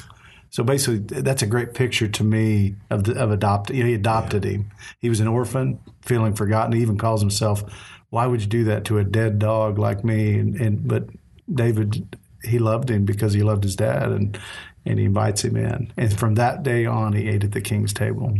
so 0.49 0.63
basically, 0.63 0.99
that's 1.21 1.41
a 1.41 1.47
great 1.47 1.73
picture 1.73 2.07
to 2.07 2.23
me 2.23 2.75
of 2.89 3.03
the, 3.03 3.13
of 3.21 3.31
adopted. 3.31 3.75
You 3.75 3.83
know, 3.83 3.89
he 3.89 3.95
adopted 3.95 4.43
him. 4.43 4.71
He 4.99 5.09
was 5.09 5.19
an 5.19 5.27
orphan, 5.27 5.79
feeling 6.01 6.33
forgotten. 6.33 6.73
He 6.73 6.81
even 6.81 6.97
calls 6.97 7.21
himself, 7.21 7.63
"Why 8.09 8.25
would 8.25 8.41
you 8.41 8.47
do 8.47 8.63
that 8.65 8.85
to 8.85 8.97
a 8.97 9.03
dead 9.03 9.39
dog 9.39 9.77
like 9.77 10.03
me?" 10.03 10.35
And, 10.35 10.55
and 10.55 10.87
but 10.87 11.09
David, 11.53 12.17
he 12.43 12.59
loved 12.59 12.89
him 12.89 13.05
because 13.05 13.33
he 13.33 13.43
loved 13.43 13.63
his 13.63 13.75
dad, 13.75 14.11
and 14.11 14.39
and 14.85 14.99
he 14.99 15.05
invites 15.05 15.43
him 15.43 15.57
in. 15.57 15.91
And 15.97 16.17
from 16.17 16.35
that 16.35 16.63
day 16.63 16.85
on, 16.85 17.13
he 17.13 17.27
ate 17.27 17.43
at 17.43 17.51
the 17.51 17.61
king's 17.61 17.93
table. 17.93 18.33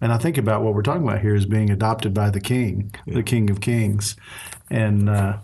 And 0.00 0.12
I 0.12 0.18
think 0.18 0.38
about 0.38 0.62
what 0.62 0.74
we're 0.74 0.82
talking 0.82 1.06
about 1.06 1.20
here 1.20 1.36
is 1.36 1.46
being 1.46 1.70
adopted 1.70 2.12
by 2.12 2.30
the 2.30 2.40
king, 2.40 2.92
the 3.06 3.22
King 3.22 3.50
of 3.50 3.60
Kings, 3.60 4.16
and. 4.70 5.08
Uh, 5.08 5.38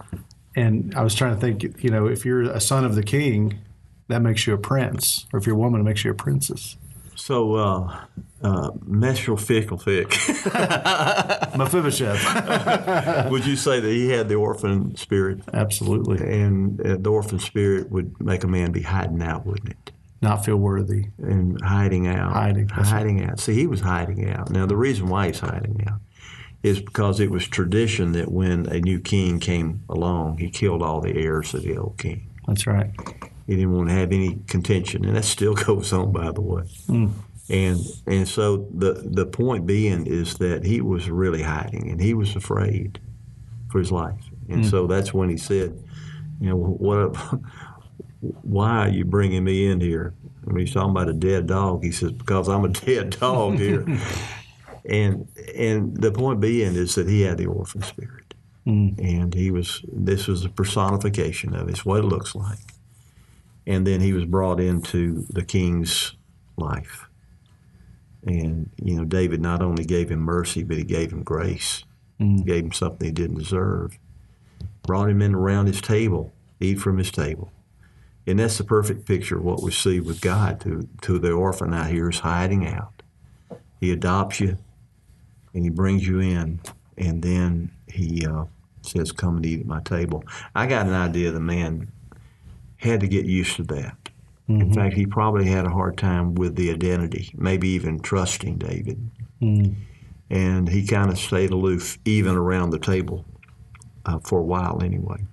And 0.56 0.92
I 0.96 1.02
was 1.04 1.14
trying 1.14 1.34
to 1.36 1.40
think, 1.40 1.84
you 1.84 1.90
know, 1.90 2.08
if 2.08 2.24
you're 2.26 2.42
a 2.42 2.60
son 2.60 2.84
of 2.84 2.96
the 2.96 3.04
king, 3.04 3.60
that 4.08 4.20
makes 4.20 4.48
you 4.48 4.52
a 4.52 4.58
prince, 4.58 5.26
or 5.32 5.38
if 5.38 5.46
you're 5.46 5.54
a 5.54 5.58
woman, 5.58 5.80
it 5.80 5.84
makes 5.84 6.04
you 6.04 6.10
a 6.10 6.14
princess. 6.14 6.76
So, 7.20 7.54
uh, 7.54 8.00
uh, 8.42 8.70
Meshul 8.88 9.36
Ficklefick, 9.38 10.08
Mephibosheth, 11.56 13.30
would 13.30 13.44
you 13.44 13.56
say 13.56 13.78
that 13.78 13.90
he 13.90 14.08
had 14.08 14.28
the 14.28 14.36
orphan 14.36 14.96
spirit? 14.96 15.40
absolutely, 15.52 16.18
And 16.26 16.80
uh, 16.80 16.96
the 16.98 17.10
orphan 17.10 17.38
spirit 17.38 17.90
would 17.90 18.18
make 18.20 18.42
a 18.42 18.48
man 18.48 18.72
be 18.72 18.82
hiding 18.82 19.22
out, 19.22 19.44
wouldn't 19.46 19.68
it? 19.68 19.92
not 20.22 20.44
feel 20.44 20.56
worthy. 20.56 21.06
And 21.18 21.58
hiding 21.62 22.06
out. 22.06 22.32
Hiding, 22.32 22.68
Hiding 22.68 23.24
out. 23.24 23.40
See, 23.40 23.54
he 23.54 23.66
was 23.66 23.80
hiding 23.80 24.28
out. 24.28 24.50
Now, 24.50 24.66
the 24.66 24.76
reason 24.76 25.08
why 25.08 25.28
he's 25.28 25.40
hiding 25.40 25.82
out 25.88 26.00
is 26.62 26.80
because 26.80 27.20
it 27.20 27.30
was 27.30 27.46
tradition 27.48 28.12
that 28.12 28.30
when 28.30 28.66
a 28.66 28.80
new 28.80 29.00
king 29.00 29.40
came 29.40 29.82
along, 29.88 30.36
he 30.38 30.50
killed 30.50 30.82
all 30.82 31.00
the 31.00 31.16
heirs 31.16 31.54
of 31.54 31.62
the 31.62 31.76
old 31.76 31.96
king. 31.96 32.28
That's 32.46 32.66
right. 32.66 32.90
He 33.46 33.56
didn't 33.56 33.72
want 33.72 33.88
to 33.88 33.94
have 33.94 34.12
any 34.12 34.38
contention, 34.46 35.04
and 35.04 35.16
that 35.16 35.24
still 35.24 35.54
goes 35.66 35.92
on, 35.92 36.12
by 36.12 36.30
the 36.30 36.40
way. 36.40 36.62
Hmm. 36.86 37.08
And 37.48 37.80
and 38.06 38.28
so 38.28 38.68
the 38.72 39.02
the 39.04 39.26
point 39.26 39.66
being 39.66 40.06
is 40.06 40.34
that 40.34 40.64
he 40.64 40.80
was 40.80 41.10
really 41.10 41.42
hiding, 41.42 41.90
and 41.90 42.00
he 42.00 42.14
was 42.14 42.36
afraid 42.36 43.00
for 43.70 43.80
his 43.80 43.90
life, 43.90 44.30
and 44.48 44.62
hmm. 44.62 44.70
so 44.70 44.86
that's 44.86 45.12
when 45.12 45.28
he 45.28 45.36
said, 45.36 45.82
you 46.40 46.50
know, 46.50 46.56
what? 46.56 47.16
Why 48.42 48.86
are 48.86 48.88
you 48.88 49.04
bringing 49.04 49.44
me 49.44 49.66
in 49.66 49.80
here? 49.80 50.14
When 50.44 50.56
he's 50.58 50.74
talking 50.74 50.90
about 50.90 51.08
a 51.08 51.14
dead 51.14 51.46
dog, 51.46 51.82
he 51.82 51.90
says 51.90 52.12
because 52.12 52.48
I'm 52.48 52.64
a 52.64 52.68
dead 52.86 53.18
dog 53.18 53.58
here. 53.58 53.84
and 54.84 55.26
and 55.56 55.96
the 55.96 56.12
point 56.12 56.38
being 56.38 56.76
is 56.76 56.94
that 56.94 57.08
he 57.08 57.22
had 57.22 57.38
the 57.38 57.46
orphan 57.46 57.82
spirit, 57.82 58.34
hmm. 58.64 58.90
and 58.98 59.34
he 59.34 59.50
was 59.50 59.84
this 59.92 60.28
was 60.28 60.44
a 60.44 60.50
personification 60.50 61.54
of 61.56 61.66
it. 61.66 61.72
It's 61.72 61.84
what 61.84 61.98
it 61.98 62.04
looks 62.04 62.36
like 62.36 62.58
and 63.70 63.86
then 63.86 64.00
he 64.00 64.12
was 64.12 64.24
brought 64.24 64.58
into 64.58 65.24
the 65.30 65.44
king's 65.44 66.16
life. 66.56 67.06
And 68.26 68.68
you 68.82 68.96
know, 68.96 69.04
David 69.04 69.40
not 69.40 69.62
only 69.62 69.84
gave 69.84 70.10
him 70.10 70.18
mercy, 70.18 70.64
but 70.64 70.76
he 70.76 70.82
gave 70.82 71.12
him 71.12 71.22
grace. 71.22 71.84
He 72.18 72.42
gave 72.42 72.64
him 72.64 72.72
something 72.72 73.06
he 73.06 73.12
didn't 73.12 73.38
deserve. 73.38 73.96
Brought 74.82 75.08
him 75.08 75.22
in 75.22 75.36
around 75.36 75.68
his 75.68 75.80
table, 75.80 76.32
eat 76.58 76.80
from 76.80 76.98
his 76.98 77.12
table. 77.12 77.52
And 78.26 78.40
that's 78.40 78.58
the 78.58 78.64
perfect 78.64 79.06
picture 79.06 79.38
of 79.38 79.44
what 79.44 79.62
we 79.62 79.70
see 79.70 80.00
with 80.00 80.20
God 80.20 80.60
to, 80.62 80.88
to 81.02 81.20
the 81.20 81.30
orphan 81.30 81.72
out 81.72 81.90
here 81.90 82.10
is 82.10 82.18
hiding 82.18 82.66
out. 82.66 83.02
He 83.80 83.92
adopts 83.92 84.40
you 84.40 84.58
and 85.54 85.62
he 85.62 85.70
brings 85.70 86.06
you 86.06 86.18
in, 86.18 86.60
and 86.98 87.22
then 87.22 87.70
he 87.86 88.26
uh, 88.26 88.46
says, 88.82 89.12
Come 89.12 89.36
and 89.36 89.46
eat 89.46 89.60
at 89.60 89.66
my 89.66 89.80
table. 89.80 90.24
I 90.56 90.66
got 90.66 90.86
an 90.86 90.94
idea 90.94 91.30
the 91.30 91.40
man 91.40 91.92
had 92.80 93.00
to 93.00 93.08
get 93.08 93.26
used 93.26 93.56
to 93.56 93.62
that. 93.64 93.96
In 94.48 94.74
fact, 94.74 94.94
he 94.94 95.06
probably 95.06 95.46
had 95.46 95.64
a 95.64 95.70
hard 95.70 95.96
time 95.96 96.34
with 96.34 96.56
the 96.56 96.70
identity, 96.72 97.30
maybe 97.36 97.68
even 97.68 98.00
trusting 98.00 98.56
David. 98.58 98.98
And 100.28 100.68
he 100.68 100.84
kind 100.86 101.08
of 101.10 101.18
stayed 101.18 101.50
aloof, 101.52 101.98
even 102.04 102.34
around 102.34 102.70
the 102.70 102.78
table, 102.80 103.24
uh, 104.06 104.18
for 104.20 104.40
a 104.40 104.44
while 104.44 104.82
anyway. 104.82 105.24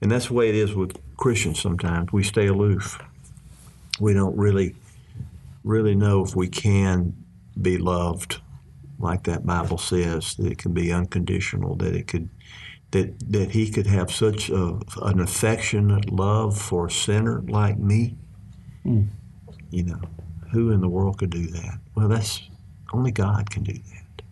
And 0.00 0.10
that's 0.10 0.28
the 0.28 0.34
way 0.34 0.48
it 0.48 0.54
is 0.54 0.74
with 0.74 0.96
Christians 1.16 1.60
sometimes. 1.60 2.12
We 2.12 2.22
stay 2.22 2.46
aloof. 2.46 3.00
We 3.98 4.14
don't 4.14 4.36
really, 4.36 4.76
really 5.64 5.94
know 5.96 6.22
if 6.24 6.36
we 6.36 6.48
can 6.48 7.14
be 7.60 7.78
loved 7.78 8.40
like 8.98 9.24
that 9.24 9.44
Bible 9.44 9.78
says, 9.78 10.36
that 10.36 10.52
it 10.52 10.58
can 10.58 10.72
be 10.72 10.92
unconditional, 10.92 11.74
that 11.76 11.94
it 11.94 12.06
could 12.06 12.28
that 12.94 13.32
that 13.32 13.50
he 13.50 13.70
could 13.70 13.86
have 13.86 14.10
such 14.10 14.48
a, 14.48 14.78
an 15.02 15.20
affectionate 15.20 16.10
love 16.10 16.56
for 16.56 16.86
a 16.86 16.90
sinner 16.90 17.42
like 17.42 17.78
me. 17.78 18.16
Hmm. 18.82 19.02
You 19.70 19.82
know, 19.84 20.00
who 20.52 20.70
in 20.70 20.80
the 20.80 20.88
world 20.88 21.18
could 21.18 21.30
do 21.30 21.46
that? 21.48 21.78
Well, 21.94 22.08
that's 22.08 22.48
only 22.92 23.10
God 23.10 23.50
can 23.50 23.64
do 23.64 23.72
that. 23.74 24.22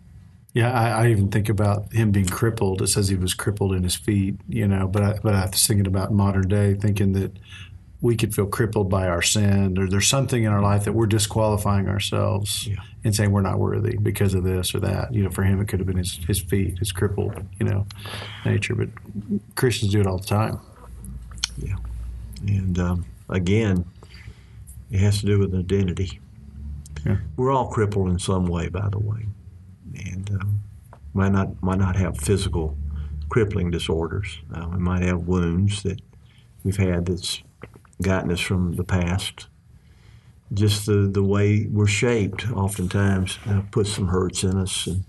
Yeah, 0.53 0.71
I, 0.71 1.05
I 1.05 1.09
even 1.09 1.29
think 1.29 1.49
about 1.49 1.91
him 1.91 2.11
being 2.11 2.27
crippled. 2.27 2.81
It 2.81 2.87
says 2.87 3.09
he 3.09 3.15
was 3.15 3.33
crippled 3.33 3.73
in 3.73 3.83
his 3.83 3.95
feet, 3.95 4.35
you 4.47 4.67
know. 4.67 4.87
But 4.87 5.03
I, 5.03 5.19
but 5.21 5.33
I 5.35 5.47
was 5.47 5.67
thinking 5.67 5.87
about 5.87 6.13
modern 6.13 6.47
day, 6.47 6.75
thinking 6.75 7.13
that 7.13 7.37
we 8.03 8.17
could 8.17 8.35
feel 8.35 8.45
crippled 8.45 8.89
by 8.89 9.07
our 9.07 9.21
sin, 9.21 9.77
or 9.77 9.87
there's 9.87 10.09
something 10.09 10.43
in 10.43 10.51
our 10.51 10.61
life 10.61 10.83
that 10.83 10.91
we're 10.91 11.05
disqualifying 11.07 11.87
ourselves 11.87 12.67
Yeah. 12.67 12.75
and 13.05 13.15
saying 13.15 13.31
we're 13.31 13.39
not 13.39 13.59
worthy 13.59 13.95
because 13.95 14.33
of 14.33 14.43
this 14.43 14.75
or 14.75 14.81
that. 14.81 15.13
You 15.13 15.23
know, 15.23 15.29
for 15.29 15.43
him 15.43 15.61
it 15.61 15.69
could 15.69 15.79
have 15.79 15.87
been 15.87 15.97
his, 15.97 16.19
his 16.27 16.41
feet, 16.41 16.79
his 16.79 16.91
crippled, 16.91 17.41
you 17.61 17.65
know, 17.65 17.87
nature. 18.45 18.75
But 18.75 18.89
Christians 19.55 19.93
do 19.93 20.01
it 20.01 20.05
all 20.05 20.17
the 20.17 20.27
time. 20.27 20.59
Yeah. 21.57 21.77
And 22.45 22.77
um, 22.77 23.05
again, 23.29 23.85
it 24.91 24.99
has 24.99 25.21
to 25.21 25.25
do 25.25 25.39
with 25.39 25.55
identity. 25.55 26.19
Yeah. 27.05 27.17
We're 27.37 27.53
all 27.53 27.69
crippled 27.69 28.09
in 28.09 28.19
some 28.19 28.47
way, 28.47 28.67
by 28.67 28.89
the 28.89 28.99
way, 28.99 29.25
and 29.95 30.29
um, 30.31 30.59
might 31.13 31.31
not 31.31 31.63
might 31.63 31.79
not 31.79 31.95
have 31.95 32.17
physical 32.17 32.77
crippling 33.29 33.71
disorders. 33.71 34.39
Uh, 34.53 34.67
we 34.73 34.77
might 34.79 35.03
have 35.03 35.21
wounds 35.21 35.83
that 35.83 36.01
we've 36.65 36.75
had 36.77 37.05
that's 37.05 37.41
gotten 38.03 38.31
us 38.31 38.39
from 38.39 38.75
the 38.75 38.83
past. 38.83 39.47
Just 40.53 40.85
the, 40.85 41.09
the 41.11 41.23
way 41.23 41.65
we're 41.65 41.87
shaped, 41.87 42.51
oftentimes, 42.51 43.39
uh, 43.47 43.61
puts 43.71 43.91
some 43.91 44.07
hurts 44.07 44.43
in 44.43 44.57
us 44.57 44.85
and 44.85 45.03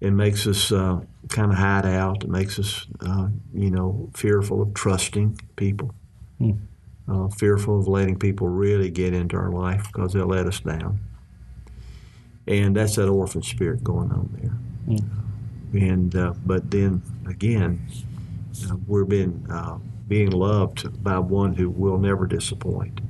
it 0.00 0.10
makes 0.10 0.46
us 0.46 0.70
uh, 0.72 1.00
kind 1.28 1.50
of 1.50 1.58
hide 1.58 1.86
out. 1.86 2.24
It 2.24 2.30
makes 2.30 2.58
us, 2.58 2.86
uh, 3.00 3.28
you 3.54 3.70
know, 3.70 4.10
fearful 4.14 4.62
of 4.62 4.74
trusting 4.74 5.40
people, 5.56 5.94
uh, 7.08 7.28
fearful 7.28 7.80
of 7.80 7.88
letting 7.88 8.18
people 8.18 8.48
really 8.48 8.90
get 8.90 9.14
into 9.14 9.36
our 9.36 9.50
life 9.50 9.86
because 9.86 10.12
they'll 10.12 10.26
let 10.26 10.46
us 10.46 10.60
down. 10.60 11.00
And 12.46 12.76
that's 12.76 12.96
that 12.96 13.08
orphan 13.08 13.42
spirit 13.42 13.82
going 13.82 14.12
on 14.12 14.30
there. 14.40 15.00
And 15.82 16.14
uh, 16.14 16.34
but 16.44 16.70
then 16.70 17.02
again, 17.26 17.88
uh, 18.70 18.76
we're 18.86 19.04
being 19.04 19.46
uh, 19.50 19.78
being 20.08 20.30
loved 20.30 21.02
by 21.02 21.18
one 21.18 21.54
who 21.54 21.68
will 21.68 21.98
never 21.98 22.26
disappoint 22.26 23.00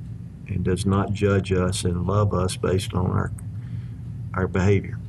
and 0.47 0.63
does 0.63 0.85
not 0.85 1.13
judge 1.13 1.51
us 1.51 1.83
and 1.83 2.07
love 2.07 2.33
us 2.33 2.55
based 2.55 2.93
on 2.93 3.07
our 3.07 3.31
our 4.33 4.47
behavior. 4.47 4.99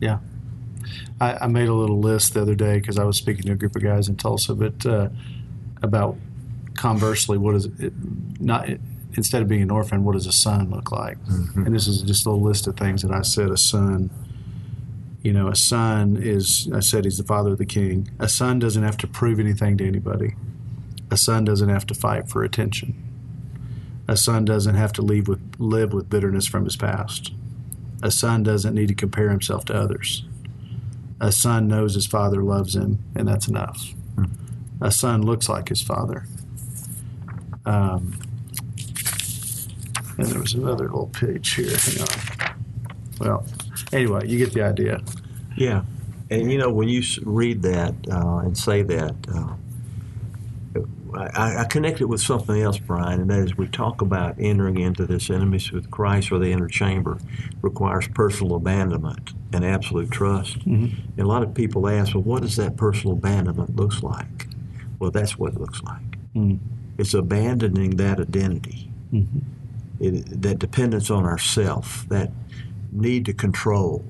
Yeah. 0.00 0.18
I, 1.20 1.34
I 1.42 1.46
made 1.48 1.68
a 1.68 1.74
little 1.74 2.00
list 2.00 2.32
the 2.34 2.40
other 2.40 2.54
day 2.54 2.78
because 2.78 2.98
I 2.98 3.04
was 3.04 3.18
speaking 3.18 3.42
to 3.44 3.52
a 3.52 3.56
group 3.56 3.76
of 3.76 3.82
guys 3.82 4.08
in 4.08 4.16
Tulsa, 4.16 4.54
but 4.54 4.86
uh, 4.86 5.10
about 5.82 6.16
conversely, 6.74 7.36
what 7.36 7.54
is 7.54 7.66
it? 7.66 7.92
Not 8.40 8.68
instead 9.16 9.42
of 9.42 9.48
being 9.48 9.62
an 9.62 9.70
orphan, 9.70 10.04
what 10.04 10.14
does 10.14 10.26
a 10.26 10.32
son 10.32 10.70
look 10.70 10.90
like? 10.90 11.18
And 11.66 11.74
this 11.74 11.86
is 11.86 12.02
just 12.02 12.24
a 12.26 12.30
little 12.30 12.44
list 12.44 12.66
of 12.66 12.76
things 12.76 13.02
that 13.02 13.10
I 13.10 13.22
said. 13.22 13.50
A 13.50 13.56
son, 13.56 14.08
you 15.22 15.32
know, 15.32 15.48
a 15.48 15.56
son 15.56 16.16
is. 16.16 16.70
I 16.74 16.80
said 16.80 17.04
he's 17.04 17.18
the 17.18 17.24
father 17.24 17.52
of 17.52 17.58
the 17.58 17.66
king. 17.66 18.10
A 18.18 18.28
son 18.28 18.58
doesn't 18.58 18.82
have 18.82 18.96
to 18.98 19.06
prove 19.06 19.38
anything 19.38 19.76
to 19.78 19.86
anybody. 19.86 20.36
A 21.10 21.16
son 21.16 21.44
doesn't 21.44 21.68
have 21.68 21.86
to 21.86 21.94
fight 21.94 22.28
for 22.28 22.42
attention. 22.42 22.94
A 24.08 24.16
son 24.16 24.44
doesn't 24.44 24.74
have 24.74 24.92
to 24.94 25.02
leave 25.02 25.28
with 25.28 25.40
live 25.58 25.92
with 25.92 26.10
bitterness 26.10 26.46
from 26.46 26.64
his 26.64 26.76
past. 26.76 27.32
A 28.02 28.10
son 28.10 28.42
doesn't 28.42 28.74
need 28.74 28.88
to 28.88 28.94
compare 28.94 29.30
himself 29.30 29.64
to 29.66 29.74
others. 29.74 30.24
A 31.20 31.30
son 31.30 31.68
knows 31.68 31.94
his 31.94 32.06
father 32.06 32.42
loves 32.42 32.74
him, 32.74 32.98
and 33.14 33.28
that's 33.28 33.46
enough. 33.46 33.94
A 34.80 34.90
son 34.90 35.22
looks 35.22 35.48
like 35.48 35.68
his 35.68 35.82
father. 35.82 36.26
Um, 37.66 38.18
and 40.16 40.26
there 40.26 40.40
was 40.40 40.54
another 40.54 40.84
little 40.84 41.08
page 41.08 41.54
here. 41.54 41.76
Hang 41.76 42.00
on. 42.00 42.54
Well, 43.20 43.46
anyway, 43.92 44.26
you 44.26 44.38
get 44.38 44.52
the 44.54 44.62
idea. 44.62 45.02
Yeah, 45.56 45.82
and 46.30 46.50
you 46.50 46.58
know 46.58 46.70
when 46.70 46.88
you 46.88 47.02
read 47.22 47.62
that 47.62 47.94
uh, 48.10 48.38
and 48.38 48.56
say 48.56 48.82
that, 48.82 49.14
uh, 49.32 49.54
I, 51.16 51.60
I 51.60 51.64
connect 51.64 52.00
it 52.00 52.06
with 52.06 52.20
something 52.20 52.60
else, 52.60 52.78
Brian, 52.78 53.20
and 53.20 53.30
that 53.30 53.40
is 53.40 53.56
we 53.56 53.68
talk 53.68 54.00
about 54.00 54.36
entering 54.38 54.78
into 54.78 55.06
this 55.06 55.30
intimacy 55.30 55.74
with 55.74 55.90
Christ 55.90 56.32
or 56.32 56.38
the 56.38 56.50
inner 56.50 56.68
chamber 56.68 57.18
requires 57.62 58.08
personal 58.08 58.56
abandonment 58.56 59.32
and 59.52 59.64
absolute 59.64 60.10
trust. 60.10 60.58
Mm-hmm. 60.60 60.94
And 61.16 61.20
a 61.20 61.26
lot 61.26 61.42
of 61.42 61.54
people 61.54 61.88
ask, 61.88 62.14
well, 62.14 62.22
what 62.22 62.42
does 62.42 62.56
that 62.56 62.76
personal 62.76 63.14
abandonment 63.14 63.76
looks 63.76 64.02
like? 64.02 64.48
Well, 64.98 65.10
that's 65.10 65.38
what 65.38 65.54
it 65.54 65.60
looks 65.60 65.82
like. 65.82 66.10
Mm-hmm. 66.34 66.56
It's 66.98 67.14
abandoning 67.14 67.96
that 67.96 68.20
identity, 68.20 68.90
mm-hmm. 69.12 69.38
it, 70.00 70.42
that 70.42 70.58
dependence 70.58 71.10
on 71.10 71.24
ourself, 71.24 72.06
that 72.08 72.30
need 72.92 73.24
to 73.26 73.32
control. 73.32 74.04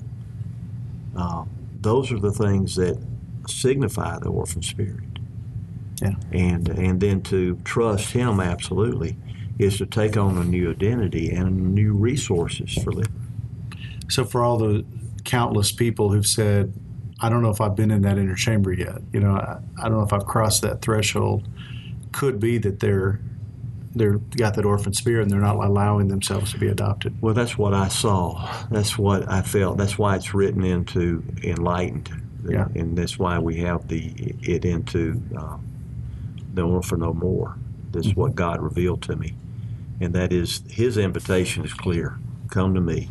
Uh, 1.17 1.45
those 1.79 2.11
are 2.11 2.19
the 2.19 2.31
things 2.31 2.75
that 2.75 2.97
signify 3.47 4.19
the 4.19 4.29
orphan 4.29 4.61
spirit. 4.61 5.03
Yeah. 6.01 6.15
And 6.31 6.67
and 6.69 6.99
then 6.99 7.21
to 7.23 7.55
trust 7.63 8.11
Him 8.11 8.39
absolutely 8.39 9.15
is 9.59 9.77
to 9.77 9.85
take 9.85 10.17
on 10.17 10.37
a 10.37 10.43
new 10.43 10.71
identity 10.71 11.29
and 11.29 11.75
new 11.75 11.93
resources 11.93 12.73
for 12.83 12.91
living. 12.91 13.13
So, 14.09 14.25
for 14.25 14.43
all 14.43 14.57
the 14.57 14.83
countless 15.23 15.71
people 15.71 16.11
who've 16.11 16.25
said, 16.25 16.73
I 17.21 17.29
don't 17.29 17.41
know 17.43 17.51
if 17.51 17.61
I've 17.61 17.75
been 17.75 17.91
in 17.91 18.01
that 18.01 18.17
inner 18.17 18.35
chamber 18.35 18.73
yet. 18.73 18.97
You 19.13 19.19
know, 19.19 19.31
I, 19.35 19.59
I 19.79 19.83
don't 19.87 19.97
know 19.99 20.03
if 20.03 20.11
I've 20.13 20.25
crossed 20.25 20.63
that 20.63 20.81
threshold. 20.81 21.47
Could 22.11 22.39
be 22.39 22.57
that 22.57 22.79
they're 22.79 23.19
they're 23.93 24.17
got 24.17 24.55
that 24.55 24.65
orphan 24.65 24.93
spirit 24.93 25.23
and 25.23 25.31
they're 25.31 25.39
not 25.39 25.55
allowing 25.55 26.07
themselves 26.07 26.51
to 26.53 26.57
be 26.57 26.67
adopted. 26.67 27.13
Well, 27.21 27.33
that's 27.33 27.57
what 27.57 27.73
I 27.73 27.89
saw. 27.89 28.49
That's 28.71 28.97
what 28.97 29.29
I 29.29 29.41
felt. 29.41 29.77
That's 29.77 29.97
why 29.97 30.15
it's 30.15 30.33
written 30.33 30.63
into 30.63 31.23
enlightened, 31.43 32.09
Yeah. 32.49 32.67
and 32.73 32.97
that's 32.97 33.19
why 33.19 33.37
we 33.37 33.57
have 33.57 33.87
the 33.87 34.11
it 34.41 34.65
into 34.65 35.21
um, 35.37 35.65
the 36.53 36.63
orphan 36.63 36.99
no 36.99 37.13
more. 37.13 37.57
This 37.91 38.07
is 38.07 38.15
what 38.15 38.31
mm-hmm. 38.31 38.35
God 38.35 38.61
revealed 38.61 39.01
to 39.03 39.15
me, 39.15 39.33
and 39.99 40.13
that 40.13 40.31
is 40.31 40.63
His 40.69 40.97
invitation 40.97 41.65
is 41.65 41.73
clear: 41.73 42.17
come 42.49 42.73
to 42.73 42.81
me, 42.81 43.09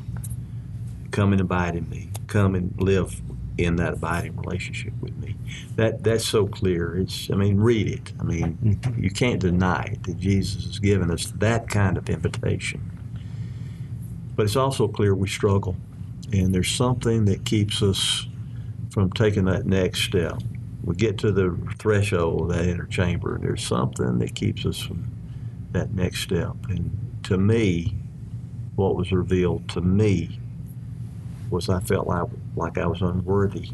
come 1.10 1.32
and 1.32 1.40
abide 1.40 1.76
in 1.76 1.88
me, 1.88 2.10
come 2.26 2.54
and 2.54 2.74
live 2.80 3.20
in 3.58 3.76
that 3.76 3.94
abiding 3.94 4.36
relationship 4.36 4.92
with 5.00 5.16
me. 5.18 5.36
That 5.76 6.02
that's 6.02 6.26
so 6.26 6.46
clear. 6.46 6.96
It's 6.96 7.30
I 7.30 7.34
mean, 7.34 7.58
read 7.58 7.88
it. 7.88 8.12
I 8.18 8.22
mean, 8.22 8.58
mm-hmm. 8.62 9.02
you 9.02 9.10
can't 9.10 9.40
deny 9.40 9.82
it 9.92 10.02
that 10.04 10.18
Jesus 10.18 10.64
has 10.64 10.78
given 10.78 11.10
us 11.10 11.32
that 11.36 11.68
kind 11.68 11.96
of 11.96 12.08
invitation. 12.08 12.80
But 14.36 14.46
it's 14.46 14.56
also 14.56 14.88
clear 14.88 15.14
we 15.14 15.28
struggle, 15.28 15.76
and 16.32 16.54
there's 16.54 16.70
something 16.70 17.26
that 17.26 17.44
keeps 17.44 17.82
us 17.82 18.26
from 18.90 19.10
taking 19.12 19.44
that 19.44 19.66
next 19.66 20.02
step. 20.02 20.40
We 20.90 20.96
get 20.96 21.18
to 21.18 21.30
the 21.30 21.56
threshold 21.78 22.40
of 22.40 22.48
that 22.48 22.66
inner 22.66 22.86
chamber, 22.86 23.36
and 23.36 23.44
there's 23.44 23.64
something 23.64 24.18
that 24.18 24.34
keeps 24.34 24.66
us 24.66 24.80
from 24.80 25.08
that 25.70 25.94
next 25.94 26.22
step. 26.22 26.56
And 26.68 26.90
to 27.22 27.38
me, 27.38 27.94
what 28.74 28.96
was 28.96 29.12
revealed 29.12 29.68
to 29.68 29.80
me 29.80 30.40
was 31.48 31.68
I 31.68 31.78
felt 31.78 32.08
like, 32.08 32.26
like 32.56 32.76
I 32.76 32.88
was 32.88 33.02
unworthy 33.02 33.70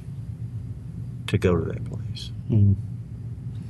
to 1.29 1.39
go 1.39 1.57
to 1.57 1.65
that 1.65 1.85
place. 1.87 2.33
Mhm. 2.51 2.75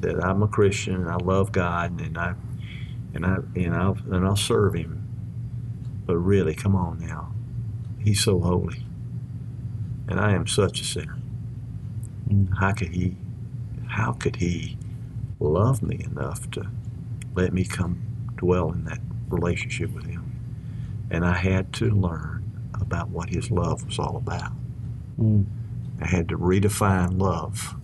That 0.01 0.25
I'm 0.25 0.43
a 0.43 0.49
Christian 0.49 0.97
and 0.97 1.09
I 1.09 1.17
love 1.19 1.53
God 1.53 2.01
and 2.01 2.19
I 2.19 2.35
and 3.15 3.25
I 3.25 3.37
and 3.55 3.75
I'll 3.77 3.97
and 4.11 4.27
I'll 4.27 4.35
serve 4.35 4.75
Him. 4.75 5.07
But 6.05 6.17
really, 6.17 6.57
come 6.57 6.75
on 6.75 6.99
now, 6.99 7.31
He's 8.01 8.25
so 8.25 8.41
holy, 8.41 8.85
and 10.09 10.19
I 10.19 10.33
am 10.33 10.49
such 10.49 10.81
a 10.81 10.85
sinner. 10.85 11.17
Mm. 12.29 12.49
How 12.59 12.73
could 12.73 12.89
He? 12.89 13.17
How 13.97 14.13
could 14.13 14.37
He 14.37 14.77
love 15.41 15.83
me 15.83 16.05
enough 16.05 16.51
to 16.51 16.67
let 17.35 17.55
me 17.55 17.65
come 17.65 18.03
dwell 18.37 18.71
in 18.71 18.85
that 18.85 19.01
relationship 19.31 19.91
with 19.95 20.05
Him? 20.05 20.33
And 21.11 21.25
I 21.25 21.33
had 21.33 21.73
to 21.75 21.91
learn 21.91 22.45
about 22.79 23.09
what 23.09 23.31
His 23.31 23.51
love 23.51 23.87
was 23.87 23.99
all 23.99 24.19
about. 24.19 24.53
Mm. 25.19 25.47
I 25.99 26.07
had 26.09 26.29
to 26.29 26.37
redefine 26.37 27.19
love. 27.19 27.75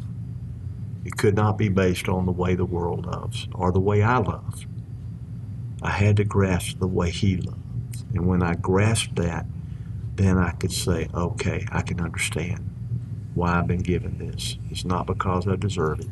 It 1.06 1.16
could 1.16 1.34
not 1.34 1.56
be 1.56 1.70
based 1.70 2.10
on 2.10 2.26
the 2.26 2.32
way 2.32 2.56
the 2.56 2.66
world 2.66 3.06
loves 3.06 3.48
or 3.54 3.72
the 3.72 3.80
way 3.80 4.02
I 4.02 4.18
love. 4.18 4.66
I 5.80 5.92
had 5.92 6.18
to 6.18 6.24
grasp 6.24 6.78
the 6.78 6.86
way 6.86 7.10
He 7.10 7.38
loves. 7.38 8.04
And 8.12 8.26
when 8.26 8.42
I 8.42 8.54
grasped 8.56 9.16
that, 9.16 9.46
then 10.16 10.36
I 10.36 10.50
could 10.50 10.72
say, 10.72 11.08
okay, 11.14 11.66
I 11.72 11.80
can 11.80 12.02
understand 12.02 12.71
why 13.34 13.58
I've 13.58 13.66
been 13.66 13.82
given 13.82 14.18
this. 14.18 14.56
It's 14.70 14.84
not 14.84 15.06
because 15.06 15.48
I 15.48 15.56
deserve 15.56 16.00
it, 16.00 16.08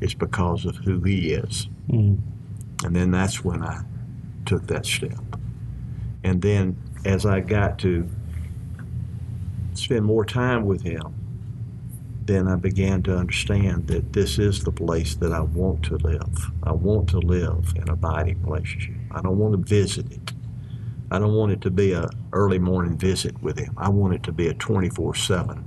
it's 0.00 0.14
because 0.14 0.64
of 0.64 0.76
who 0.76 1.00
He 1.00 1.32
is. 1.32 1.68
Mm. 1.88 2.18
And 2.84 2.94
then 2.94 3.10
that's 3.10 3.44
when 3.44 3.62
I 3.62 3.82
took 4.44 4.66
that 4.66 4.84
step. 4.84 5.18
And 6.22 6.42
then 6.42 6.76
as 7.04 7.26
I 7.26 7.40
got 7.40 7.78
to 7.80 8.08
spend 9.74 10.04
more 10.04 10.24
time 10.24 10.66
with 10.66 10.82
him, 10.82 11.14
then 12.24 12.48
I 12.48 12.56
began 12.56 13.02
to 13.02 13.16
understand 13.16 13.86
that 13.88 14.14
this 14.14 14.38
is 14.38 14.64
the 14.64 14.72
place 14.72 15.14
that 15.16 15.32
I 15.32 15.40
want 15.40 15.82
to 15.84 15.96
live. 15.96 16.50
I 16.62 16.72
want 16.72 17.08
to 17.10 17.18
live 17.18 17.74
an 17.76 17.90
abiding 17.90 18.42
relationship. 18.42 18.94
I 19.10 19.20
don't 19.20 19.38
want 19.38 19.52
to 19.52 19.58
visit 19.58 20.10
it. 20.10 20.32
I 21.10 21.18
don't 21.18 21.34
want 21.34 21.52
it 21.52 21.60
to 21.62 21.70
be 21.70 21.92
a 21.92 22.08
early 22.32 22.58
morning 22.58 22.96
visit 22.96 23.40
with 23.42 23.58
him. 23.58 23.74
I 23.76 23.90
want 23.90 24.14
it 24.14 24.22
to 24.24 24.32
be 24.32 24.48
a 24.48 24.54
24/7 24.54 25.62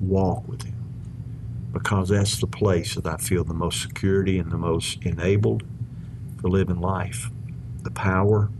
walk 0.00 0.46
with 0.48 0.62
him. 0.62 0.74
Because 1.72 2.08
that's 2.08 2.40
the 2.40 2.46
place 2.46 2.94
that 2.94 3.06
I 3.06 3.16
feel 3.16 3.44
the 3.44 3.54
most 3.54 3.82
security 3.82 4.38
and 4.38 4.50
the 4.50 4.56
most 4.56 5.04
enabled 5.04 5.62
for 6.40 6.48
living 6.48 6.80
life. 6.80 7.30
The 7.82 7.90
power 7.90 8.50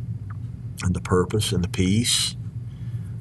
and 0.82 0.94
the 0.94 1.00
purpose 1.00 1.52
and 1.52 1.64
the 1.64 1.68
peace. 1.68 2.36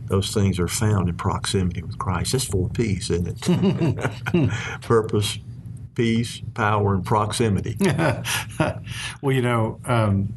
Those 0.07 0.33
things 0.33 0.59
are 0.59 0.67
found 0.67 1.09
in 1.09 1.15
proximity 1.15 1.81
with 1.81 1.97
Christ. 1.97 2.33
That's 2.33 2.45
four 2.45 2.69
P's, 2.69 3.09
isn't 3.09 3.27
it? 3.27 4.51
purpose, 4.81 5.39
peace, 5.95 6.41
power, 6.53 6.93
and 6.93 7.03
proximity. 7.03 7.77
well, 9.21 9.33
you 9.33 9.41
know, 9.41 9.79
um, 9.85 10.33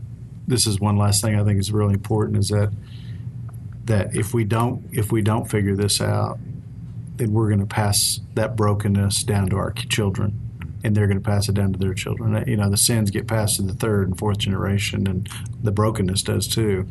this 0.46 0.66
is 0.66 0.80
one 0.80 0.96
last 0.96 1.22
thing 1.22 1.38
I 1.38 1.44
think 1.44 1.58
is 1.58 1.70
really 1.70 1.94
important 1.94 2.38
is 2.38 2.48
that 2.48 2.72
that 3.84 4.14
if 4.14 4.32
we 4.34 4.44
don't 4.44 4.84
if 4.92 5.10
we 5.10 5.22
don't 5.22 5.50
figure 5.50 5.74
this 5.74 6.00
out, 6.00 6.38
then 7.18 7.32
we're 7.32 7.48
going 7.48 7.60
to 7.60 7.66
pass 7.66 8.20
that 8.34 8.56
brokenness 8.56 9.22
down 9.24 9.50
to 9.50 9.56
our 9.56 9.72
children, 9.72 10.40
and 10.82 10.96
they're 10.96 11.06
going 11.06 11.20
to 11.20 11.24
pass 11.24 11.48
it 11.48 11.54
down 11.54 11.72
to 11.72 11.78
their 11.78 11.94
children. 11.94 12.44
You 12.46 12.56
know, 12.56 12.70
the 12.70 12.76
sins 12.76 13.10
get 13.10 13.26
passed 13.26 13.56
to 13.56 13.62
the 13.62 13.74
third 13.74 14.08
and 14.08 14.18
fourth 14.18 14.38
generation, 14.38 15.06
and 15.06 15.28
the 15.62 15.72
brokenness 15.72 16.22
does 16.22 16.48
too. 16.48 16.86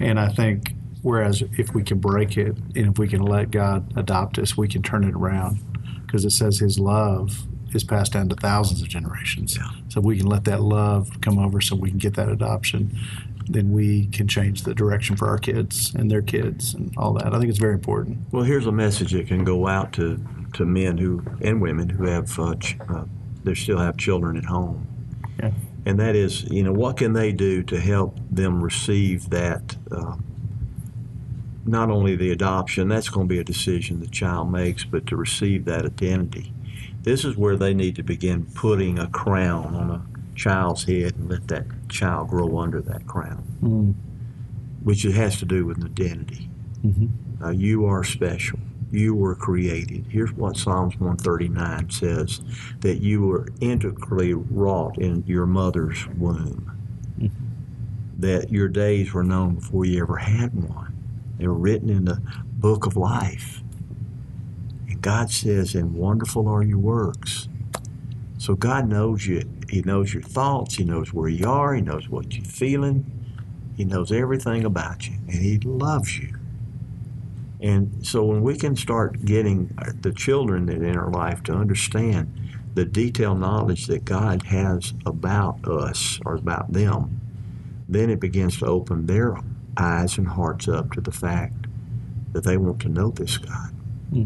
And 0.00 0.18
I 0.18 0.28
think 0.28 0.74
whereas 1.02 1.42
if 1.56 1.74
we 1.74 1.82
can 1.82 1.98
break 1.98 2.36
it 2.36 2.56
and 2.56 2.92
if 2.92 2.98
we 2.98 3.08
can 3.08 3.22
let 3.22 3.50
God 3.50 3.92
adopt 3.96 4.38
us, 4.38 4.56
we 4.56 4.68
can 4.68 4.82
turn 4.82 5.04
it 5.04 5.14
around 5.14 5.60
because 6.06 6.24
it 6.24 6.30
says 6.30 6.58
His 6.58 6.78
love 6.78 7.46
is 7.74 7.84
passed 7.84 8.12
down 8.12 8.28
to 8.28 8.34
thousands 8.34 8.82
of 8.82 8.88
generations. 8.88 9.56
Yeah. 9.56 9.70
So 9.88 10.00
we 10.00 10.18
can 10.18 10.26
let 10.26 10.44
that 10.44 10.62
love 10.62 11.20
come 11.20 11.38
over 11.38 11.60
so 11.60 11.76
we 11.76 11.90
can 11.90 11.98
get 11.98 12.14
that 12.14 12.28
adoption, 12.28 12.98
then 13.48 13.72
we 13.72 14.06
can 14.06 14.28
change 14.28 14.62
the 14.62 14.74
direction 14.74 15.16
for 15.16 15.28
our 15.28 15.38
kids 15.38 15.94
and 15.94 16.10
their 16.10 16.22
kids 16.22 16.74
and 16.74 16.92
all 16.96 17.12
that. 17.14 17.34
I 17.34 17.38
think 17.38 17.48
it's 17.50 17.58
very 17.58 17.74
important. 17.74 18.18
Well, 18.32 18.42
here's 18.44 18.66
a 18.66 18.72
message 18.72 19.12
that 19.12 19.26
can 19.26 19.44
go 19.44 19.66
out 19.66 19.92
to, 19.94 20.20
to 20.54 20.64
men 20.64 20.98
who 20.98 21.22
and 21.40 21.60
women 21.60 21.88
who 21.88 22.04
have 22.06 22.38
uh, 22.38 22.54
ch- 22.56 22.76
uh, 22.88 23.04
they 23.44 23.54
still 23.54 23.78
have 23.78 23.96
children 23.96 24.36
at 24.36 24.44
home, 24.44 24.86
Yeah. 25.40 25.52
and 25.86 25.98
that 25.98 26.14
is, 26.14 26.44
you 26.50 26.62
know, 26.62 26.72
what 26.72 26.96
can 26.98 27.12
they 27.12 27.32
do 27.32 27.62
to 27.64 27.80
help 27.80 28.18
them 28.30 28.62
receive 28.62 29.30
that? 29.30 29.76
Uh, 29.90 30.16
not 31.64 31.90
only 31.90 32.16
the 32.16 32.30
adoption, 32.30 32.88
that's 32.88 33.08
going 33.10 33.28
to 33.28 33.34
be 33.34 33.38
a 33.38 33.44
decision 33.44 34.00
the 34.00 34.06
child 34.06 34.50
makes, 34.50 34.84
but 34.84 35.06
to 35.06 35.16
receive 35.16 35.66
that 35.66 35.84
identity. 35.84 36.52
This 37.02 37.24
is 37.24 37.36
where 37.36 37.56
they 37.56 37.74
need 37.74 37.96
to 37.96 38.02
begin 38.02 38.46
putting 38.54 38.98
a 38.98 39.06
crown 39.06 39.74
on 39.74 39.90
a 39.90 40.17
child's 40.42 40.84
head 40.84 41.16
and 41.16 41.28
let 41.28 41.48
that 41.48 41.66
child 41.88 42.28
grow 42.28 42.58
under 42.58 42.80
that 42.80 43.06
crown, 43.06 43.42
Mm. 43.60 43.94
which 44.84 45.04
it 45.04 45.12
has 45.14 45.36
to 45.38 45.44
do 45.44 45.66
with 45.66 45.78
an 45.78 45.84
identity. 45.86 46.48
Mhm. 46.84 47.08
Uh, 47.42 47.50
you 47.50 47.84
are 47.84 48.04
special. 48.04 48.58
You 48.92 49.14
were 49.14 49.34
created. 49.34 50.06
Here's 50.08 50.32
what 50.32 50.56
Psalms 50.56 50.98
139 51.00 51.90
says 51.90 52.40
that 52.80 53.02
you 53.02 53.20
were 53.22 53.48
integrally 53.60 54.32
wrought 54.32 54.96
in 54.96 55.24
your 55.26 55.44
mother's 55.44 56.06
womb. 56.16 56.70
Mhm. 57.20 57.30
That 58.18 58.50
your 58.52 58.68
days 58.68 59.12
were 59.12 59.24
known 59.24 59.56
before 59.56 59.84
you 59.84 60.00
ever 60.00 60.16
had 60.16 60.54
one. 60.54 60.92
They 61.38 61.46
were 61.48 61.54
written 61.54 61.90
in 61.90 62.04
the 62.04 62.20
book 62.58 62.86
of 62.86 62.96
life. 62.96 63.62
And 64.88 65.02
God 65.02 65.30
says, 65.30 65.74
And 65.74 65.94
wonderful 65.94 66.48
are 66.48 66.62
your 66.62 66.78
works. 66.78 67.48
So 68.38 68.54
God 68.54 68.88
knows 68.88 69.26
you. 69.26 69.42
He 69.68 69.82
knows 69.82 70.12
your 70.12 70.22
thoughts. 70.22 70.76
He 70.76 70.84
knows 70.84 71.12
where 71.12 71.28
you 71.28 71.48
are. 71.48 71.74
He 71.74 71.82
knows 71.82 72.08
what 72.08 72.34
you're 72.34 72.44
feeling. 72.44 73.04
He 73.76 73.84
knows 73.84 74.10
everything 74.10 74.64
about 74.64 75.06
you. 75.06 75.16
And 75.28 75.42
He 75.42 75.58
loves 75.58 76.18
you. 76.18 76.36
And 77.60 78.06
so 78.06 78.24
when 78.24 78.42
we 78.42 78.56
can 78.56 78.76
start 78.76 79.24
getting 79.24 79.74
uh, 79.78 79.92
the 80.00 80.12
children 80.12 80.66
that 80.66 80.82
in 80.82 80.96
our 80.96 81.10
life 81.10 81.42
to 81.44 81.52
understand 81.52 82.32
the 82.74 82.84
detailed 82.84 83.40
knowledge 83.40 83.86
that 83.86 84.04
God 84.04 84.44
has 84.44 84.94
about 85.04 85.66
us 85.66 86.20
or 86.24 86.36
about 86.36 86.72
them, 86.72 87.20
then 87.88 88.10
it 88.10 88.20
begins 88.20 88.58
to 88.58 88.66
open 88.66 89.06
their 89.06 89.36
eyes 89.76 90.18
and 90.18 90.28
hearts 90.28 90.68
up 90.68 90.92
to 90.92 91.00
the 91.00 91.10
fact 91.10 91.66
that 92.32 92.44
they 92.44 92.56
want 92.56 92.80
to 92.80 92.88
know 92.88 93.10
this 93.10 93.38
God. 93.38 93.70
Hmm. 94.10 94.24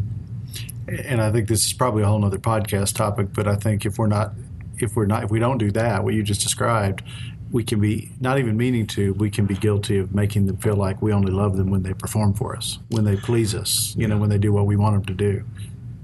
And 0.89 1.23
I 1.23 1.31
think 1.31 1.49
this 1.49 1.65
is 1.65 1.73
probably 1.73 2.03
a 2.03 2.07
whole 2.07 2.25
other 2.25 2.39
podcast 2.39 2.97
topic, 2.97 3.29
but 3.33 3.47
I 3.47 3.57
think 3.57 3.87
if 3.87 3.99
we're 3.99 4.09
not, 4.09 4.33
if 4.83 4.97
we're 4.97 5.07
not, 5.07 5.25
if 5.25 5.31
we 5.31 5.38
don't 5.38 5.59
do 5.59 5.71
that, 5.71 6.03
what 6.03 6.12
you 6.12 6.23
just 6.23 6.42
described, 6.42 7.03
we 7.53 7.62
can 7.62 7.81
be 7.81 8.11
not 8.21 8.38
even 8.38 8.57
meaning 8.57 8.87
to, 8.88 9.14
we 9.14 9.31
can 9.31 9.47
be 9.47 9.55
guilty 9.55 9.99
of 9.99 10.14
making 10.14 10.47
them 10.47 10.57
feel 10.57 10.77
like 10.77 11.01
we 11.01 11.12
only 11.12 11.31
love 11.31 11.57
them 11.57 11.71
when 11.71 11.83
they 11.83 11.95
perform 11.95 12.35
for 12.35 12.57
us, 12.57 12.79
when 12.88 13.05
they 13.05 13.16
please 13.16 13.55
us, 13.55 13.95
you 13.97 14.09
know, 14.09 14.18
when 14.18 14.29
they 14.29 14.38
do 14.38 14.53
what 14.53 14.66
we 14.66 14.75
want 14.75 14.95
them 14.95 15.05
to 15.05 15.14
do, 15.14 15.45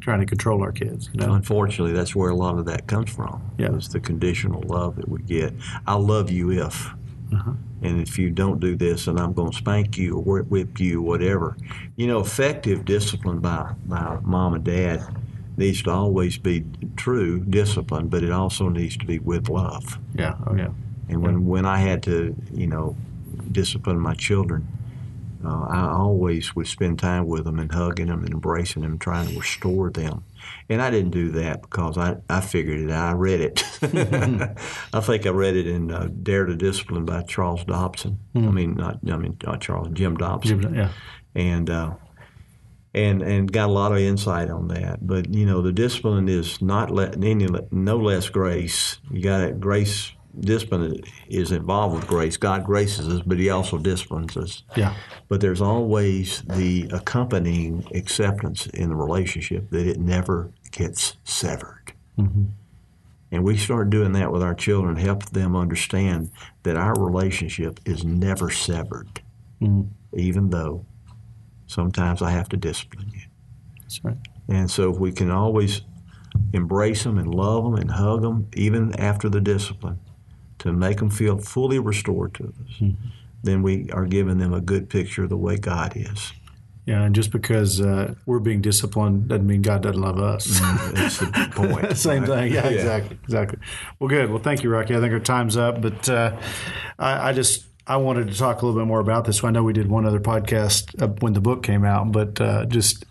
trying 0.00 0.20
to 0.20 0.26
control 0.26 0.62
our 0.62 0.72
kids. 0.72 1.10
You 1.12 1.26
know? 1.26 1.32
Unfortunately, 1.34 1.92
that's 1.92 2.14
where 2.14 2.30
a 2.30 2.36
lot 2.36 2.58
of 2.58 2.66
that 2.66 2.86
comes 2.86 3.10
from. 3.10 3.42
Yeah. 3.58 3.74
It's 3.74 3.88
the 3.88 4.00
conditional 4.00 4.62
love 4.62 4.96
that 4.96 5.08
we 5.08 5.22
get. 5.22 5.52
I'll 5.86 6.04
love 6.04 6.30
you 6.30 6.52
if. 6.52 6.86
Uh-huh. 7.32 7.52
And 7.82 8.00
if 8.00 8.18
you 8.18 8.30
don't 8.30 8.58
do 8.58 8.74
this, 8.74 9.06
and 9.06 9.20
I'm 9.20 9.32
going 9.32 9.50
to 9.50 9.56
spank 9.56 9.98
you 9.98 10.16
or 10.16 10.22
whip- 10.22 10.48
whip 10.48 10.80
you, 10.80 11.02
whatever. 11.02 11.56
You 11.96 12.06
know, 12.06 12.20
effective 12.20 12.84
discipline 12.84 13.40
by, 13.40 13.74
by 13.86 14.18
mom 14.22 14.54
and 14.54 14.64
dad 14.64 15.06
needs 15.58 15.82
to 15.82 15.90
always 15.90 16.38
be 16.38 16.64
true 16.96 17.40
discipline, 17.40 18.08
but 18.08 18.22
it 18.22 18.30
also 18.30 18.68
needs 18.68 18.96
to 18.96 19.04
be 19.06 19.18
with 19.18 19.48
love. 19.48 19.98
Yeah. 20.14 20.36
Oh, 20.46 20.54
yeah. 20.54 20.68
And 21.08 21.22
when, 21.22 21.46
when 21.46 21.66
I 21.66 21.78
had 21.78 22.02
to, 22.04 22.34
you 22.52 22.66
know, 22.66 22.96
discipline 23.50 23.98
my 23.98 24.14
children, 24.14 24.66
uh, 25.44 25.66
I 25.68 25.88
always 25.90 26.54
would 26.56 26.66
spend 26.66 26.98
time 26.98 27.26
with 27.26 27.44
them 27.44 27.58
and 27.58 27.70
hugging 27.72 28.06
them 28.08 28.24
and 28.24 28.34
embracing 28.34 28.82
them, 28.82 28.98
trying 28.98 29.28
to 29.28 29.38
restore 29.38 29.90
them. 29.90 30.24
And 30.68 30.82
I 30.82 30.90
didn't 30.90 31.12
do 31.12 31.30
that 31.32 31.62
because 31.62 31.96
I, 31.96 32.16
I 32.28 32.40
figured 32.40 32.80
it 32.80 32.90
out. 32.90 33.10
I 33.10 33.12
read 33.12 33.40
it. 33.40 33.62
I 34.92 35.00
think 35.00 35.26
I 35.26 35.30
read 35.30 35.56
it 35.56 35.66
in 35.66 35.90
uh, 35.90 36.08
Dare 36.22 36.44
to 36.46 36.56
Discipline 36.56 37.04
by 37.04 37.22
Charles 37.22 37.64
Dobson. 37.64 38.18
I 38.34 38.38
mean, 38.40 38.74
not 38.74 38.98
I 39.10 39.16
mean 39.16 39.36
not 39.44 39.60
Charles, 39.60 39.88
Jim 39.92 40.16
Dobson 40.16 40.74
Yeah. 40.74 40.90
and 41.34 41.70
uh, 41.70 41.94
and 42.94 43.22
and 43.22 43.50
got 43.52 43.68
a 43.68 43.72
lot 43.72 43.92
of 43.92 43.98
insight 43.98 44.50
on 44.50 44.68
that. 44.68 45.06
But 45.06 45.32
you 45.32 45.46
know, 45.46 45.62
the 45.62 45.72
discipline 45.72 46.28
is 46.28 46.60
not 46.62 46.90
let, 46.90 47.22
any 47.22 47.46
no 47.70 47.96
less 47.96 48.28
grace. 48.28 48.98
You 49.10 49.22
got 49.22 49.42
it. 49.42 49.60
Grace 49.60 50.12
discipline 50.40 51.00
is 51.28 51.52
involved 51.52 51.94
with 51.96 52.06
grace. 52.06 52.36
God 52.36 52.64
graces 52.64 53.08
us, 53.08 53.22
but 53.24 53.38
He 53.38 53.50
also 53.50 53.78
disciplines 53.78 54.36
us. 54.36 54.62
Yeah. 54.76 54.94
But 55.28 55.40
there's 55.40 55.60
always 55.60 56.42
the 56.42 56.88
accompanying 56.92 57.86
acceptance 57.94 58.66
in 58.66 58.88
the 58.88 58.96
relationship 58.96 59.70
that 59.70 59.86
it 59.86 59.98
never 59.98 60.52
gets 60.70 61.16
severed. 61.24 61.92
Mm-hmm. 62.18 62.44
And 63.30 63.44
we 63.44 63.56
start 63.58 63.90
doing 63.90 64.12
that 64.12 64.32
with 64.32 64.42
our 64.42 64.54
children, 64.54 64.96
help 64.96 65.24
them 65.26 65.54
understand 65.54 66.30
that 66.62 66.76
our 66.76 66.98
relationship 66.98 67.78
is 67.84 68.02
never 68.04 68.50
severed, 68.50 69.20
even 69.60 70.48
though 70.48 70.86
sometimes 71.68 72.20
I 72.20 72.30
have 72.30 72.48
to 72.48 72.56
discipline 72.56 73.12
you. 73.14 73.22
That's 73.82 74.04
right. 74.04 74.16
And 74.48 74.68
so 74.68 74.92
if 74.92 74.98
we 74.98 75.12
can 75.12 75.30
always 75.30 75.82
embrace 76.52 77.04
them 77.04 77.18
and 77.18 77.32
love 77.32 77.64
them 77.64 77.74
and 77.74 77.90
hug 77.90 78.22
them, 78.22 78.48
even 78.54 78.98
after 78.98 79.28
the 79.28 79.40
discipline, 79.40 80.00
to 80.58 80.72
make 80.72 80.98
them 80.98 81.10
feel 81.10 81.38
fully 81.38 81.78
restored 81.78 82.34
to 82.34 82.44
us, 82.44 82.82
then 83.44 83.62
we 83.62 83.88
are 83.92 84.06
giving 84.06 84.38
them 84.38 84.52
a 84.52 84.60
good 84.60 84.88
picture 84.90 85.22
of 85.22 85.28
the 85.28 85.36
way 85.36 85.56
God 85.56 85.92
is. 85.94 86.32
Yeah. 86.88 87.02
And 87.02 87.14
just 87.14 87.30
because 87.30 87.82
uh, 87.82 88.14
we're 88.24 88.38
being 88.38 88.62
disciplined 88.62 89.28
doesn't 89.28 89.46
mean 89.46 89.60
God 89.60 89.82
doesn't 89.82 90.00
love 90.00 90.18
us. 90.18 90.46
That's 90.94 91.18
the 91.18 91.48
point. 91.52 91.96
Same 91.98 92.22
right? 92.22 92.50
thing. 92.50 92.52
Yeah, 92.54 92.66
exactly. 92.66 93.18
Exactly. 93.24 93.58
Well, 93.98 94.08
good. 94.08 94.30
Well, 94.30 94.42
thank 94.42 94.62
you, 94.62 94.70
Rocky. 94.70 94.96
I 94.96 95.00
think 95.00 95.12
our 95.12 95.20
time's 95.20 95.58
up, 95.58 95.82
but 95.82 96.08
uh, 96.08 96.40
I, 96.98 97.28
I 97.28 97.32
just. 97.34 97.66
I 97.88 97.96
wanted 97.96 98.28
to 98.28 98.36
talk 98.36 98.60
a 98.62 98.66
little 98.66 98.78
bit 98.80 98.86
more 98.86 99.00
about 99.00 99.24
this. 99.24 99.42
I 99.42 99.50
know 99.50 99.62
we 99.62 99.72
did 99.72 99.88
one 99.88 100.04
other 100.06 100.20
podcast 100.20 101.00
uh, 101.02 101.08
when 101.20 101.32
the 101.32 101.40
book 101.40 101.62
came 101.62 101.84
out, 101.84 102.12
but 102.12 102.40
uh, 102.40 102.66
just 102.66 103.04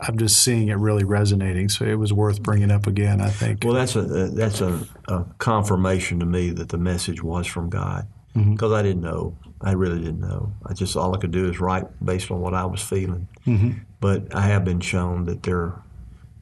I'm 0.00 0.18
just 0.18 0.42
seeing 0.42 0.68
it 0.68 0.74
really 0.74 1.04
resonating. 1.04 1.68
So 1.68 1.84
it 1.84 1.94
was 1.98 2.12
worth 2.12 2.42
bringing 2.42 2.70
up 2.70 2.86
again. 2.86 3.20
I 3.20 3.28
think. 3.28 3.64
Well, 3.64 3.74
that's 3.74 3.94
a 3.96 4.02
that's 4.02 4.60
a, 4.60 4.86
a 5.08 5.24
confirmation 5.38 6.20
to 6.20 6.26
me 6.26 6.50
that 6.50 6.70
the 6.70 6.78
message 6.78 7.22
was 7.22 7.46
from 7.46 7.68
God 7.70 8.08
Mm-hmm. 8.36 8.54
because 8.54 8.72
I 8.72 8.82
didn't 8.82 9.02
know. 9.02 9.36
I 9.60 9.72
really 9.72 10.00
didn't 10.00 10.18
know. 10.20 10.52
I 10.66 10.72
just 10.72 10.96
all 10.96 11.14
I 11.14 11.18
could 11.20 11.30
do 11.30 11.48
is 11.48 11.60
write 11.60 11.84
based 12.04 12.32
on 12.32 12.40
what 12.40 12.52
I 12.52 12.64
was 12.64 12.82
feeling. 12.82 13.28
Mm-hmm. 13.46 13.78
But 14.00 14.34
I 14.34 14.40
have 14.40 14.64
been 14.64 14.80
shown 14.80 15.26
that 15.26 15.44
there, 15.44 15.80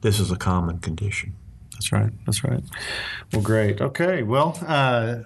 this 0.01 0.19
is 0.19 0.31
a 0.31 0.35
common 0.35 0.79
condition. 0.79 1.35
That's 1.73 1.91
right. 1.91 2.11
That's 2.25 2.43
right. 2.43 2.63
Well, 3.31 3.41
great. 3.41 3.81
Okay. 3.81 4.23
Well, 4.23 4.57
uh, 4.65 5.17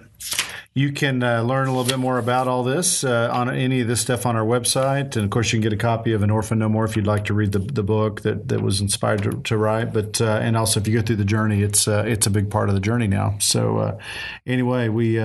you 0.78 0.92
can 0.92 1.24
uh, 1.24 1.42
learn 1.42 1.66
a 1.66 1.72
little 1.72 1.84
bit 1.84 1.98
more 1.98 2.18
about 2.18 2.46
all 2.46 2.62
this 2.62 3.02
uh, 3.02 3.28
on 3.32 3.52
any 3.52 3.80
of 3.80 3.88
this 3.88 4.00
stuff 4.00 4.24
on 4.26 4.36
our 4.36 4.44
website, 4.44 5.16
and 5.16 5.24
of 5.24 5.30
course, 5.30 5.52
you 5.52 5.56
can 5.56 5.62
get 5.62 5.72
a 5.72 5.76
copy 5.76 6.12
of 6.12 6.22
"An 6.22 6.30
Orphan 6.30 6.60
No 6.60 6.68
More" 6.68 6.84
if 6.84 6.94
you'd 6.94 7.06
like 7.06 7.24
to 7.24 7.34
read 7.34 7.50
the, 7.50 7.58
the 7.58 7.82
book 7.82 8.20
that, 8.20 8.46
that 8.48 8.60
was 8.60 8.80
inspired 8.80 9.24
to, 9.24 9.30
to 9.42 9.56
write. 9.56 9.92
But 9.92 10.20
uh, 10.20 10.38
and 10.40 10.56
also, 10.56 10.78
if 10.78 10.86
you 10.86 10.94
go 10.94 11.04
through 11.04 11.16
the 11.16 11.24
journey, 11.24 11.62
it's 11.62 11.88
uh, 11.88 12.04
it's 12.06 12.28
a 12.28 12.30
big 12.30 12.48
part 12.48 12.68
of 12.68 12.76
the 12.76 12.80
journey 12.80 13.08
now. 13.08 13.38
So 13.40 13.78
uh, 13.78 13.98
anyway, 14.46 14.88
we 14.88 15.18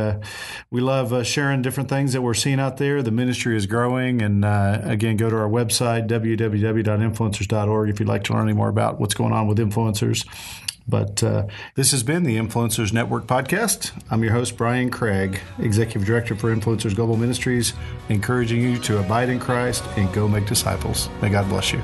we 0.71 0.81
love 0.81 1.25
sharing 1.27 1.61
different 1.61 1.87
things 1.87 2.13
that 2.13 2.23
we're 2.23 2.33
seeing 2.33 2.59
out 2.59 2.77
there. 2.77 3.03
The 3.03 3.11
ministry 3.11 3.55
is 3.55 3.67
growing, 3.67 4.23
and 4.23 4.43
again, 4.43 5.17
go 5.17 5.29
to 5.29 5.35
our 5.35 5.49
website 5.49 6.07
www.influencers.org 6.07 7.89
if 7.89 7.99
you'd 7.99 8.09
like 8.09 8.23
to 8.23 8.33
learn 8.33 8.47
any 8.47 8.57
more 8.57 8.69
about 8.69 8.99
what's 8.99 9.13
going 9.13 9.33
on 9.33 9.47
with 9.47 9.59
influencers. 9.59 10.25
But 10.87 11.23
uh, 11.23 11.47
this 11.75 11.91
has 11.91 12.03
been 12.03 12.23
the 12.23 12.37
Influencers 12.37 12.93
Network 12.93 13.25
podcast. 13.25 13.91
I'm 14.11 14.23
your 14.23 14.33
host, 14.33 14.57
Brian 14.57 14.89
Craig, 14.89 15.39
Executive 15.59 16.05
Director 16.05 16.35
for 16.35 16.53
Influencers 16.53 16.95
Global 16.95 17.17
Ministries, 17.17 17.73
encouraging 18.09 18.61
you 18.61 18.77
to 18.79 18.99
abide 18.99 19.29
in 19.29 19.39
Christ 19.39 19.83
and 19.95 20.11
go 20.13 20.27
make 20.27 20.45
disciples. 20.45 21.09
May 21.21 21.29
God 21.29 21.47
bless 21.49 21.71
you. 21.71 21.81